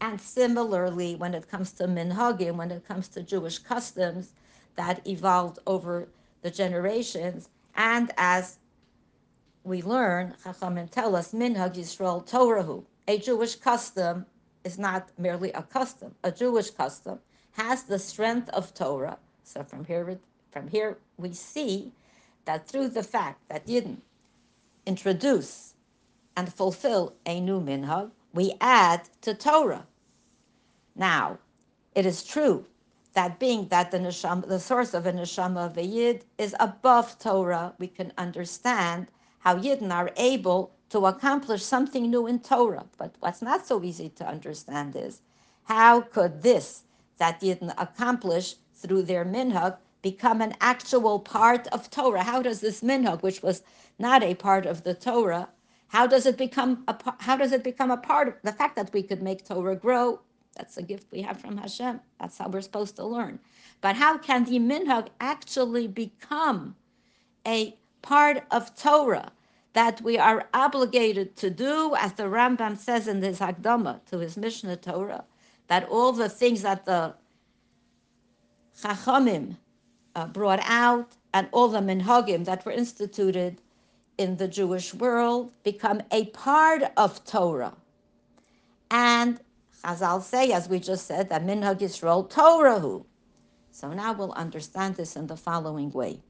And 0.00 0.18
similarly, 0.18 1.14
when 1.16 1.34
it 1.34 1.46
comes 1.50 1.72
to 1.72 1.86
minhagim, 1.86 2.56
when 2.56 2.70
it 2.70 2.88
comes 2.88 3.08
to 3.08 3.22
Jewish 3.22 3.58
customs 3.58 4.32
that 4.76 5.06
evolved 5.06 5.58
over 5.66 6.08
the 6.40 6.50
generations, 6.50 7.50
and 7.76 8.12
as 8.16 8.58
we 9.64 9.82
learn, 9.82 10.34
Chachamim 10.44 10.90
tell 10.90 11.16
us, 11.16 11.32
Minhag 11.32 11.74
Yisrael 11.74 12.26
Torahu, 12.28 12.84
a 13.08 13.18
Jewish 13.18 13.56
custom 13.56 14.26
is 14.64 14.78
not 14.78 15.10
merely 15.18 15.52
a 15.52 15.62
custom. 15.62 16.14
A 16.24 16.32
Jewish 16.32 16.70
custom 16.70 17.20
has 17.52 17.84
the 17.84 17.98
strength 17.98 18.48
of 18.50 18.74
Torah. 18.74 19.18
So 19.42 19.62
from 19.62 19.84
here, 19.84 20.18
from 20.50 20.68
here 20.68 20.98
we 21.16 21.32
see 21.32 21.92
that 22.44 22.66
through 22.66 22.88
the 22.88 23.02
fact 23.02 23.48
that 23.48 23.66
Yidden 23.66 23.98
introduce 24.86 25.74
and 26.36 26.52
fulfill 26.52 27.14
a 27.26 27.40
new 27.40 27.60
minhag, 27.60 28.10
we 28.32 28.54
add 28.60 29.02
to 29.22 29.34
Torah. 29.34 29.86
Now, 30.94 31.38
it 31.94 32.06
is 32.06 32.22
true 32.22 32.66
that 33.16 33.40
being 33.40 33.66
that 33.68 33.90
the 33.90 33.98
neshama, 33.98 34.46
the 34.46 34.60
source 34.60 34.94
of 34.94 35.06
a 35.06 35.12
neshama 35.12 35.66
of 35.66 35.78
a 35.78 35.84
yid 35.84 36.24
is 36.38 36.54
above 36.60 37.18
Torah, 37.18 37.74
we 37.78 37.88
can 37.88 38.12
understand 38.18 39.08
how 39.38 39.56
yidden 39.56 39.90
are 39.90 40.12
able 40.18 40.72
to 40.90 41.06
accomplish 41.06 41.64
something 41.64 42.10
new 42.10 42.26
in 42.26 42.40
Torah. 42.40 42.84
But 42.98 43.14
what's 43.20 43.40
not 43.40 43.66
so 43.66 43.82
easy 43.82 44.10
to 44.10 44.28
understand 44.28 44.96
is 44.96 45.22
how 45.64 46.02
could 46.02 46.42
this 46.42 46.84
that 47.16 47.40
yidden 47.40 47.72
accomplish 47.78 48.56
through 48.74 49.04
their 49.04 49.24
minhag 49.24 49.78
become 50.02 50.42
an 50.42 50.54
actual 50.60 51.18
part 51.18 51.66
of 51.68 51.90
Torah? 51.90 52.22
How 52.22 52.42
does 52.42 52.60
this 52.60 52.82
minhag, 52.82 53.22
which 53.22 53.42
was 53.42 53.62
not 53.98 54.22
a 54.22 54.34
part 54.34 54.66
of 54.66 54.84
the 54.84 54.94
Torah, 54.94 55.48
how 55.88 56.06
does 56.06 56.26
it 56.26 56.36
become 56.36 56.84
a 56.86 56.94
how 57.20 57.36
does 57.36 57.52
it 57.52 57.64
become 57.64 57.90
a 57.90 57.96
part 57.96 58.28
of 58.28 58.34
the 58.42 58.52
fact 58.52 58.76
that 58.76 58.92
we 58.92 59.02
could 59.02 59.22
make 59.22 59.46
Torah 59.46 59.76
grow? 59.76 60.20
That's 60.56 60.76
a 60.78 60.82
gift 60.82 61.12
we 61.12 61.22
have 61.22 61.38
from 61.38 61.58
Hashem. 61.58 62.00
That's 62.18 62.38
how 62.38 62.48
we're 62.48 62.62
supposed 62.62 62.96
to 62.96 63.04
learn. 63.04 63.38
But 63.80 63.96
how 63.96 64.18
can 64.18 64.44
the 64.44 64.58
minhag 64.58 65.08
actually 65.20 65.86
become 65.86 66.74
a 67.46 67.76
part 68.02 68.44
of 68.50 68.74
Torah 68.76 69.32
that 69.74 70.00
we 70.00 70.16
are 70.16 70.48
obligated 70.54 71.36
to 71.36 71.50
do, 71.50 71.94
as 71.98 72.14
the 72.14 72.22
Rambam 72.22 72.78
says 72.78 73.06
in 73.08 73.20
his 73.20 73.38
Hakdama 73.38 74.00
to 74.06 74.18
his 74.18 74.36
Mishneh 74.36 74.80
Torah, 74.80 75.24
that 75.68 75.86
all 75.88 76.12
the 76.12 76.30
things 76.30 76.62
that 76.62 76.86
the 76.86 77.14
Chachamim 78.80 79.56
uh, 80.14 80.26
brought 80.26 80.60
out 80.62 81.12
and 81.34 81.48
all 81.52 81.68
the 81.68 81.80
minhagim 81.80 82.46
that 82.46 82.64
were 82.64 82.72
instituted 82.72 83.60
in 84.16 84.36
the 84.38 84.48
Jewish 84.48 84.94
world 84.94 85.52
become 85.62 86.00
a 86.10 86.26
part 86.26 86.82
of 86.96 87.22
Torah. 87.24 87.74
And 88.90 89.40
Chazal 89.84 90.22
say, 90.22 90.52
as 90.52 90.68
we 90.68 90.78
just 90.80 91.06
said, 91.06 91.28
that 91.28 91.44
Minhag 91.44 91.78
Yisrael 91.78 92.28
Torahu. 92.28 93.04
So 93.70 93.92
now 93.92 94.12
we'll 94.12 94.32
understand 94.32 94.96
this 94.96 95.16
in 95.16 95.26
the 95.26 95.36
following 95.36 95.90
way. 95.90 96.22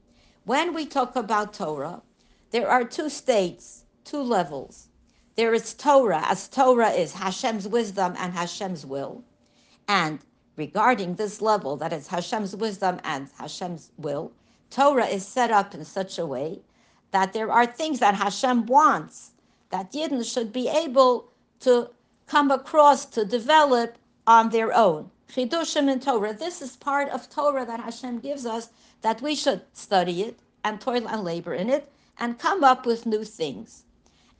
When 0.45 0.73
we 0.73 0.85
talk 0.85 1.15
about 1.15 1.53
Torah, 1.53 2.01
there 2.51 2.69
are 2.69 2.83
two 2.83 3.09
states, 3.09 3.85
two 4.03 4.21
levels. 4.21 4.87
There 5.35 5.53
is 5.53 5.73
Torah, 5.73 6.23
as 6.25 6.47
Torah 6.47 6.89
is 6.89 7.13
Hashem's 7.13 7.67
wisdom 7.67 8.15
and 8.17 8.33
Hashem's 8.33 8.85
will. 8.85 9.23
And 9.87 10.19
regarding 10.55 11.15
this 11.15 11.41
level, 11.41 11.77
that 11.77 11.93
is 11.93 12.07
Hashem's 12.07 12.55
wisdom 12.55 12.99
and 13.03 13.29
Hashem's 13.37 13.91
will, 13.97 14.31
Torah 14.69 15.05
is 15.05 15.25
set 15.25 15.51
up 15.51 15.73
in 15.73 15.85
such 15.85 16.17
a 16.17 16.25
way 16.25 16.61
that 17.11 17.33
there 17.33 17.51
are 17.51 17.65
things 17.65 17.99
that 17.99 18.15
Hashem 18.15 18.65
wants 18.65 19.31
that 19.69 19.91
Yidden 19.93 20.23
should 20.23 20.51
be 20.51 20.67
able 20.67 21.31
to 21.61 21.89
come 22.27 22.51
across 22.51 23.05
to 23.05 23.25
develop 23.25 23.97
on 24.27 24.49
their 24.49 24.75
own. 24.75 25.09
Chidushim 25.29 25.91
in 25.91 25.99
Torah. 25.99 26.33
This 26.33 26.61
is 26.61 26.75
part 26.75 27.09
of 27.09 27.29
Torah 27.29 27.65
that 27.65 27.79
Hashem 27.79 28.19
gives 28.19 28.45
us 28.45 28.69
that 29.01 29.21
we 29.21 29.35
should 29.35 29.61
study 29.73 30.21
it 30.21 30.39
and 30.63 30.79
toil 30.79 31.07
and 31.07 31.23
labor 31.23 31.53
in 31.53 31.69
it 31.69 31.91
and 32.19 32.37
come 32.39 32.63
up 32.63 32.85
with 32.85 33.05
new 33.05 33.23
things. 33.23 33.83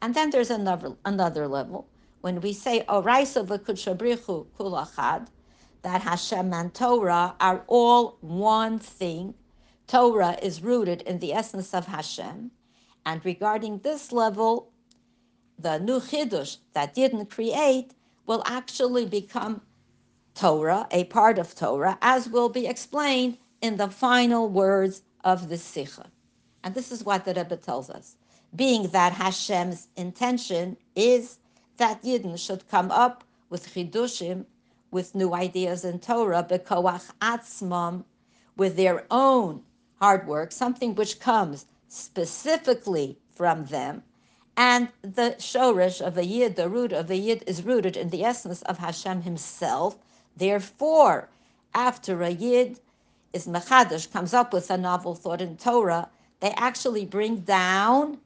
And 0.02 0.14
then 0.14 0.30
there's 0.30 0.52
another 0.52 0.96
another 1.06 1.48
level 1.48 1.88
when 2.22 2.42
we 2.42 2.52
say 2.52 2.84
Oraisa 2.90 3.46
v'kudshabrichu 3.46 4.48
kulachad, 4.58 5.28
that 5.82 6.02
Hashem 6.02 6.54
and 6.54 6.74
Torah 6.74 7.36
are 7.40 7.64
all 7.68 8.18
one 8.22 8.80
thing. 8.80 9.34
Torah 9.88 10.38
is 10.42 10.62
rooted 10.62 11.02
in 11.04 11.20
the 11.20 11.34
essence 11.34 11.74
of 11.74 11.88
Hashem, 11.88 12.52
and 13.06 13.24
regarding 13.24 13.80
this 13.80 14.12
level, 14.12 14.72
the 15.60 15.80
new 15.80 16.00
chidush 16.00 16.58
that 16.74 16.96
Yidden 16.96 17.30
create 17.30 17.94
will 18.26 18.44
actually 18.46 19.06
become 19.06 19.62
Torah, 20.36 20.88
a 20.92 21.06
part 21.06 21.40
of 21.40 21.56
Torah, 21.56 21.98
as 22.02 22.30
will 22.30 22.50
be 22.50 22.68
explained 22.68 23.38
in 23.62 23.78
the 23.78 23.90
final 23.90 24.50
words 24.50 25.02
of 25.24 25.50
the 25.50 25.58
Sikha. 25.58 26.12
And 26.64 26.76
this 26.76 26.92
is 26.92 27.04
what 27.04 27.26
the 27.26 27.34
Rebbe 27.34 27.58
tells 27.58 27.90
us. 27.90 28.16
Being 28.56 28.88
that 28.90 29.14
Hashem's 29.14 29.88
intention 29.96 30.78
is 30.96 31.40
that 31.78 32.04
Yidden 32.04 32.38
should 32.38 32.68
come 32.68 32.92
up 32.92 33.24
with 33.50 33.74
Chidushim, 33.74 34.46
with 34.92 35.16
new 35.16 35.34
ideas 35.34 35.84
in 35.86 36.00
Torah, 36.00 36.46
Bekoach 36.48 37.12
Atzmam, 37.22 38.04
with 38.56 38.76
their 38.76 39.06
own 39.12 39.64
hard 40.00 40.28
work, 40.28 40.52
something 40.52 40.96
which 40.96 41.20
comes 41.20 41.66
specifically 41.88 43.18
from 43.34 43.66
them. 43.66 44.04
And 44.58 44.90
the 45.04 45.36
shorish 45.38 46.02
of 46.02 46.18
a 46.18 46.26
yid, 46.26 46.56
the 46.56 46.68
root 46.68 46.92
of 46.92 47.12
a 47.12 47.16
yid, 47.16 47.44
is 47.46 47.64
rooted 47.64 47.96
in 47.96 48.10
the 48.10 48.24
essence 48.24 48.64
of 48.64 48.80
Hashem 48.80 49.22
Himself. 49.22 49.98
Therefore, 50.36 51.30
after 51.76 52.24
a 52.24 52.32
yid 52.32 52.80
is 53.34 53.46
mechadish, 53.46 54.12
comes 54.12 54.34
up 54.34 54.52
with 54.52 54.72
a 54.72 54.78
novel 54.78 55.14
thought 55.14 55.42
in 55.42 55.58
Torah, 55.58 56.10
they 56.40 56.52
actually 56.58 57.06
bring 57.06 57.42
down 57.42 58.18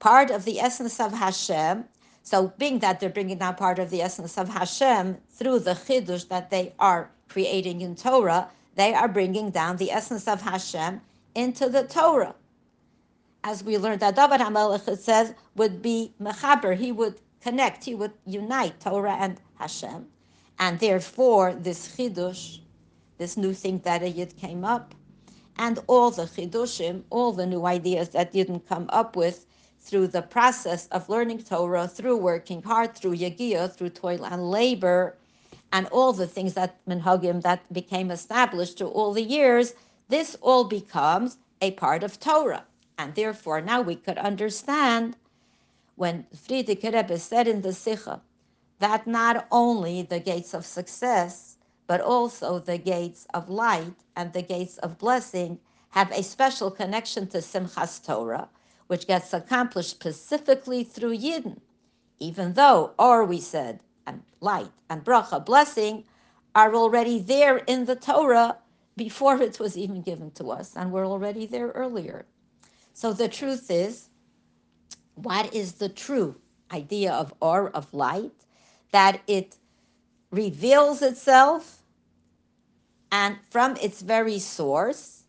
part 0.00 0.30
of 0.32 0.44
the 0.44 0.58
essence 0.60 0.98
of 0.98 1.12
Hashem. 1.12 1.84
So, 2.24 2.52
being 2.58 2.80
that 2.80 2.98
they're 2.98 3.08
bringing 3.08 3.38
down 3.38 3.54
part 3.54 3.78
of 3.78 3.90
the 3.90 4.02
essence 4.02 4.36
of 4.36 4.48
Hashem 4.48 5.16
through 5.30 5.60
the 5.60 5.74
chidush 5.74 6.28
that 6.28 6.50
they 6.50 6.72
are 6.80 7.08
creating 7.28 7.82
in 7.82 7.94
Torah, 7.94 8.48
they 8.74 8.94
are 8.94 9.08
bringing 9.08 9.50
down 9.50 9.76
the 9.76 9.92
essence 9.92 10.26
of 10.26 10.42
Hashem 10.42 11.00
into 11.36 11.68
the 11.68 11.84
Torah. 11.84 12.34
As 13.44 13.62
we 13.62 13.78
learned 13.78 14.00
that 14.00 14.16
David 14.16 14.40
HaMelech, 14.40 14.98
says, 14.98 15.34
would 15.58 15.82
be 15.82 16.12
mechaber, 16.20 16.76
he 16.76 16.92
would 16.92 17.20
connect, 17.40 17.84
he 17.84 17.94
would 17.94 18.12
unite 18.24 18.80
Torah 18.80 19.16
and 19.20 19.40
Hashem. 19.56 20.06
And 20.58 20.80
therefore, 20.80 21.54
this 21.54 21.96
chidush, 21.96 22.60
this 23.18 23.36
new 23.36 23.52
thing 23.52 23.80
that 23.80 24.02
a 24.02 24.08
yid 24.08 24.36
came 24.36 24.64
up, 24.64 24.94
and 25.56 25.78
all 25.88 26.10
the 26.10 26.22
chidushim, 26.22 27.02
all 27.10 27.32
the 27.32 27.46
new 27.46 27.66
ideas 27.66 28.10
that 28.10 28.32
Yidden 28.32 28.64
come 28.66 28.86
up 28.90 29.16
with 29.16 29.46
through 29.80 30.06
the 30.08 30.22
process 30.22 30.86
of 30.88 31.08
learning 31.08 31.42
Torah, 31.42 31.88
through 31.88 32.16
working 32.16 32.62
hard, 32.62 32.94
through 32.94 33.16
yagia, 33.16 33.72
through 33.72 33.90
toil 33.90 34.24
and 34.24 34.50
labor, 34.50 35.16
and 35.72 35.86
all 35.88 36.12
the 36.12 36.26
things 36.26 36.54
that 36.54 36.84
minhagim 36.86 37.42
that 37.42 37.60
became 37.72 38.10
established 38.10 38.78
through 38.78 38.88
all 38.88 39.12
the 39.12 39.22
years, 39.22 39.74
this 40.08 40.36
all 40.40 40.64
becomes 40.64 41.38
a 41.60 41.72
part 41.72 42.02
of 42.02 42.20
Torah. 42.20 42.64
And 42.98 43.14
therefore, 43.14 43.60
now 43.60 43.80
we 43.80 43.96
could 43.96 44.18
understand 44.18 45.16
when 45.98 46.24
Frierdiker 46.34 46.94
Rebbe 46.94 47.18
said 47.18 47.48
in 47.48 47.62
the 47.62 47.72
Sikha 47.72 48.22
that 48.78 49.06
not 49.08 49.48
only 49.50 50.02
the 50.02 50.20
gates 50.20 50.54
of 50.54 50.64
success, 50.64 51.56
but 51.88 52.00
also 52.00 52.60
the 52.60 52.78
gates 52.78 53.26
of 53.34 53.50
light 53.50 53.94
and 54.14 54.32
the 54.32 54.42
gates 54.42 54.78
of 54.78 54.96
blessing 54.98 55.58
have 55.90 56.12
a 56.12 56.22
special 56.22 56.70
connection 56.70 57.26
to 57.26 57.38
Simchas 57.38 58.04
Torah, 58.04 58.48
which 58.86 59.08
gets 59.08 59.32
accomplished 59.32 59.90
specifically 59.90 60.84
through 60.84 61.18
Yidden, 61.18 61.58
even 62.20 62.52
though, 62.54 62.92
or 62.96 63.24
we 63.24 63.40
said, 63.40 63.80
and 64.06 64.22
light 64.40 64.70
and 64.88 65.04
bracha, 65.04 65.44
blessing, 65.44 66.04
are 66.54 66.74
already 66.76 67.18
there 67.18 67.58
in 67.58 67.86
the 67.86 67.96
Torah 67.96 68.56
before 68.96 69.42
it 69.42 69.58
was 69.58 69.76
even 69.76 70.02
given 70.02 70.30
to 70.32 70.50
us, 70.52 70.76
and 70.76 70.92
we're 70.92 71.06
already 71.06 71.46
there 71.46 71.70
earlier. 71.70 72.24
So 72.94 73.12
the 73.12 73.28
truth 73.28 73.70
is, 73.70 74.07
what 75.22 75.54
is 75.54 75.72
the 75.72 75.88
true 75.88 76.36
idea 76.72 77.12
of 77.12 77.34
or 77.40 77.70
of 77.70 77.92
light? 77.92 78.32
That 78.92 79.20
it 79.26 79.56
reveals 80.30 81.02
itself 81.02 81.82
and 83.10 83.38
from 83.50 83.76
its 83.76 84.02
very 84.02 84.38
source, 84.38 85.24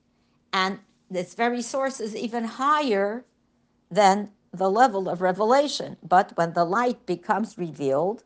and 0.52 0.80
its 1.10 1.34
very 1.34 1.62
source 1.62 2.00
is 2.00 2.16
even 2.16 2.44
higher 2.44 3.26
than 3.90 4.32
the 4.52 4.70
level 4.70 5.08
of 5.08 5.22
revelation. 5.22 5.98
But 6.04 6.36
when 6.36 6.54
the 6.54 6.66
light 6.66 7.06
becomes 7.06 7.58
revealed, 7.58 8.24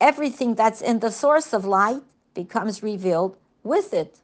everything 0.00 0.54
that's 0.54 0.80
in 0.80 1.00
the 1.00 1.10
source 1.10 1.52
of 1.52 1.64
light 1.64 2.02
becomes 2.34 2.82
revealed 2.82 3.36
with 3.62 3.92
it. 3.92 4.18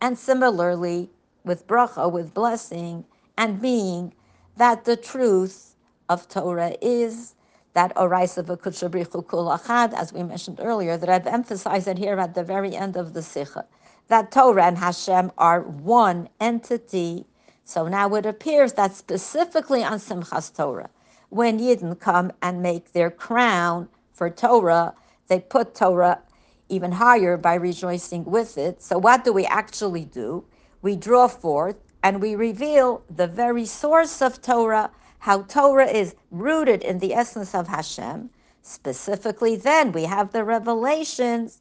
And 0.00 0.18
similarly, 0.18 1.10
with 1.44 1.66
bracha, 1.66 2.10
with 2.10 2.34
blessing 2.34 3.04
and 3.36 3.60
being, 3.60 4.12
that 4.56 4.84
the 4.84 4.96
truth 4.96 5.74
of 6.08 6.28
Torah 6.28 6.76
is 6.80 7.34
that 7.74 7.94
Oraisa 7.96 8.44
v'kudshabrichu 8.44 9.92
as 9.94 10.12
we 10.12 10.22
mentioned 10.22 10.60
earlier, 10.60 10.96
that 10.96 11.08
I've 11.08 11.26
emphasized 11.26 11.88
it 11.88 11.98
here 11.98 12.18
at 12.18 12.34
the 12.34 12.44
very 12.44 12.76
end 12.76 12.96
of 12.96 13.14
the 13.14 13.22
Sikha, 13.22 13.64
that 14.08 14.30
Torah 14.30 14.64
and 14.66 14.78
Hashem 14.78 15.32
are 15.38 15.62
one 15.62 16.28
entity. 16.40 17.24
So 17.64 17.88
now 17.88 18.14
it 18.14 18.26
appears 18.26 18.74
that 18.74 18.94
specifically 18.94 19.82
on 19.82 19.98
Simchas 19.98 20.54
Torah, 20.54 20.90
when 21.30 21.58
Yidden 21.58 21.98
come 21.98 22.30
and 22.42 22.62
make 22.62 22.92
their 22.92 23.10
crown 23.10 23.88
for 24.12 24.28
Torah, 24.28 24.94
they 25.28 25.40
put 25.40 25.74
Torah 25.74 26.20
even 26.68 26.92
higher 26.92 27.38
by 27.38 27.54
rejoicing 27.54 28.24
with 28.24 28.58
it. 28.58 28.82
So 28.82 28.98
what 28.98 29.24
do 29.24 29.32
we 29.32 29.46
actually 29.46 30.04
do? 30.04 30.44
We 30.82 30.96
draw 30.96 31.28
forth 31.28 31.76
and 32.02 32.20
we 32.20 32.34
reveal 32.34 33.04
the 33.08 33.26
very 33.26 33.64
source 33.64 34.20
of 34.20 34.42
Torah, 34.42 34.90
how 35.18 35.42
Torah 35.42 35.86
is 35.86 36.16
rooted 36.30 36.82
in 36.82 36.98
the 36.98 37.14
essence 37.14 37.54
of 37.54 37.68
Hashem. 37.68 38.30
Specifically, 38.62 39.56
then 39.56 39.92
we 39.92 40.04
have 40.04 40.32
the 40.32 40.44
revelations 40.44 41.60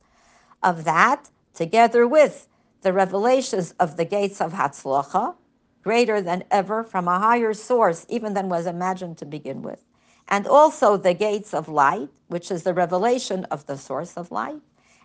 of 0.63 0.83
that 0.83 1.29
together 1.53 2.07
with 2.07 2.47
the 2.81 2.93
revelations 2.93 3.73
of 3.79 3.97
the 3.97 4.05
gates 4.05 4.41
of 4.41 4.53
Hatzlocha, 4.53 5.35
greater 5.83 6.21
than 6.21 6.43
ever 6.51 6.83
from 6.83 7.07
a 7.07 7.19
higher 7.19 7.53
source, 7.53 8.05
even 8.09 8.33
than 8.33 8.49
was 8.49 8.65
imagined 8.65 9.17
to 9.19 9.25
begin 9.25 9.61
with. 9.61 9.79
And 10.27 10.47
also 10.47 10.97
the 10.97 11.13
gates 11.13 11.53
of 11.53 11.67
light, 11.67 12.09
which 12.27 12.49
is 12.51 12.63
the 12.63 12.73
revelation 12.73 13.45
of 13.45 13.65
the 13.65 13.77
source 13.77 14.13
of 14.15 14.31
light, 14.31 14.61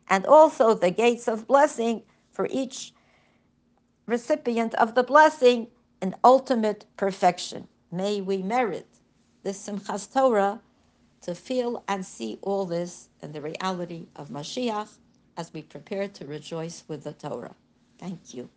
and 0.08 0.24
also 0.26 0.74
the 0.74 0.90
gates 0.90 1.28
of 1.28 1.46
blessing 1.46 2.02
for 2.30 2.46
each 2.50 2.94
recipient 4.06 4.74
of 4.76 4.94
the 4.94 5.04
blessing 5.04 5.68
in 6.02 6.14
ultimate 6.24 6.86
perfection. 6.96 7.68
May 7.92 8.20
we 8.20 8.38
merit 8.42 8.88
this 9.44 9.66
Simchas 9.68 10.12
Torah 10.12 10.60
to 11.22 11.34
feel 11.34 11.84
and 11.88 12.06
see 12.06 12.38
all 12.42 12.66
this 12.66 13.08
in 13.22 13.32
the 13.32 13.42
reality 13.42 14.08
of 14.16 14.30
Mashiach 14.30 14.88
as 15.36 15.52
we 15.54 15.62
prepare 15.62 16.08
to 16.08 16.26
rejoice 16.26 16.84
with 16.88 17.04
the 17.04 17.12
Torah. 17.14 17.56
Thank 17.98 18.34
you. 18.34 18.50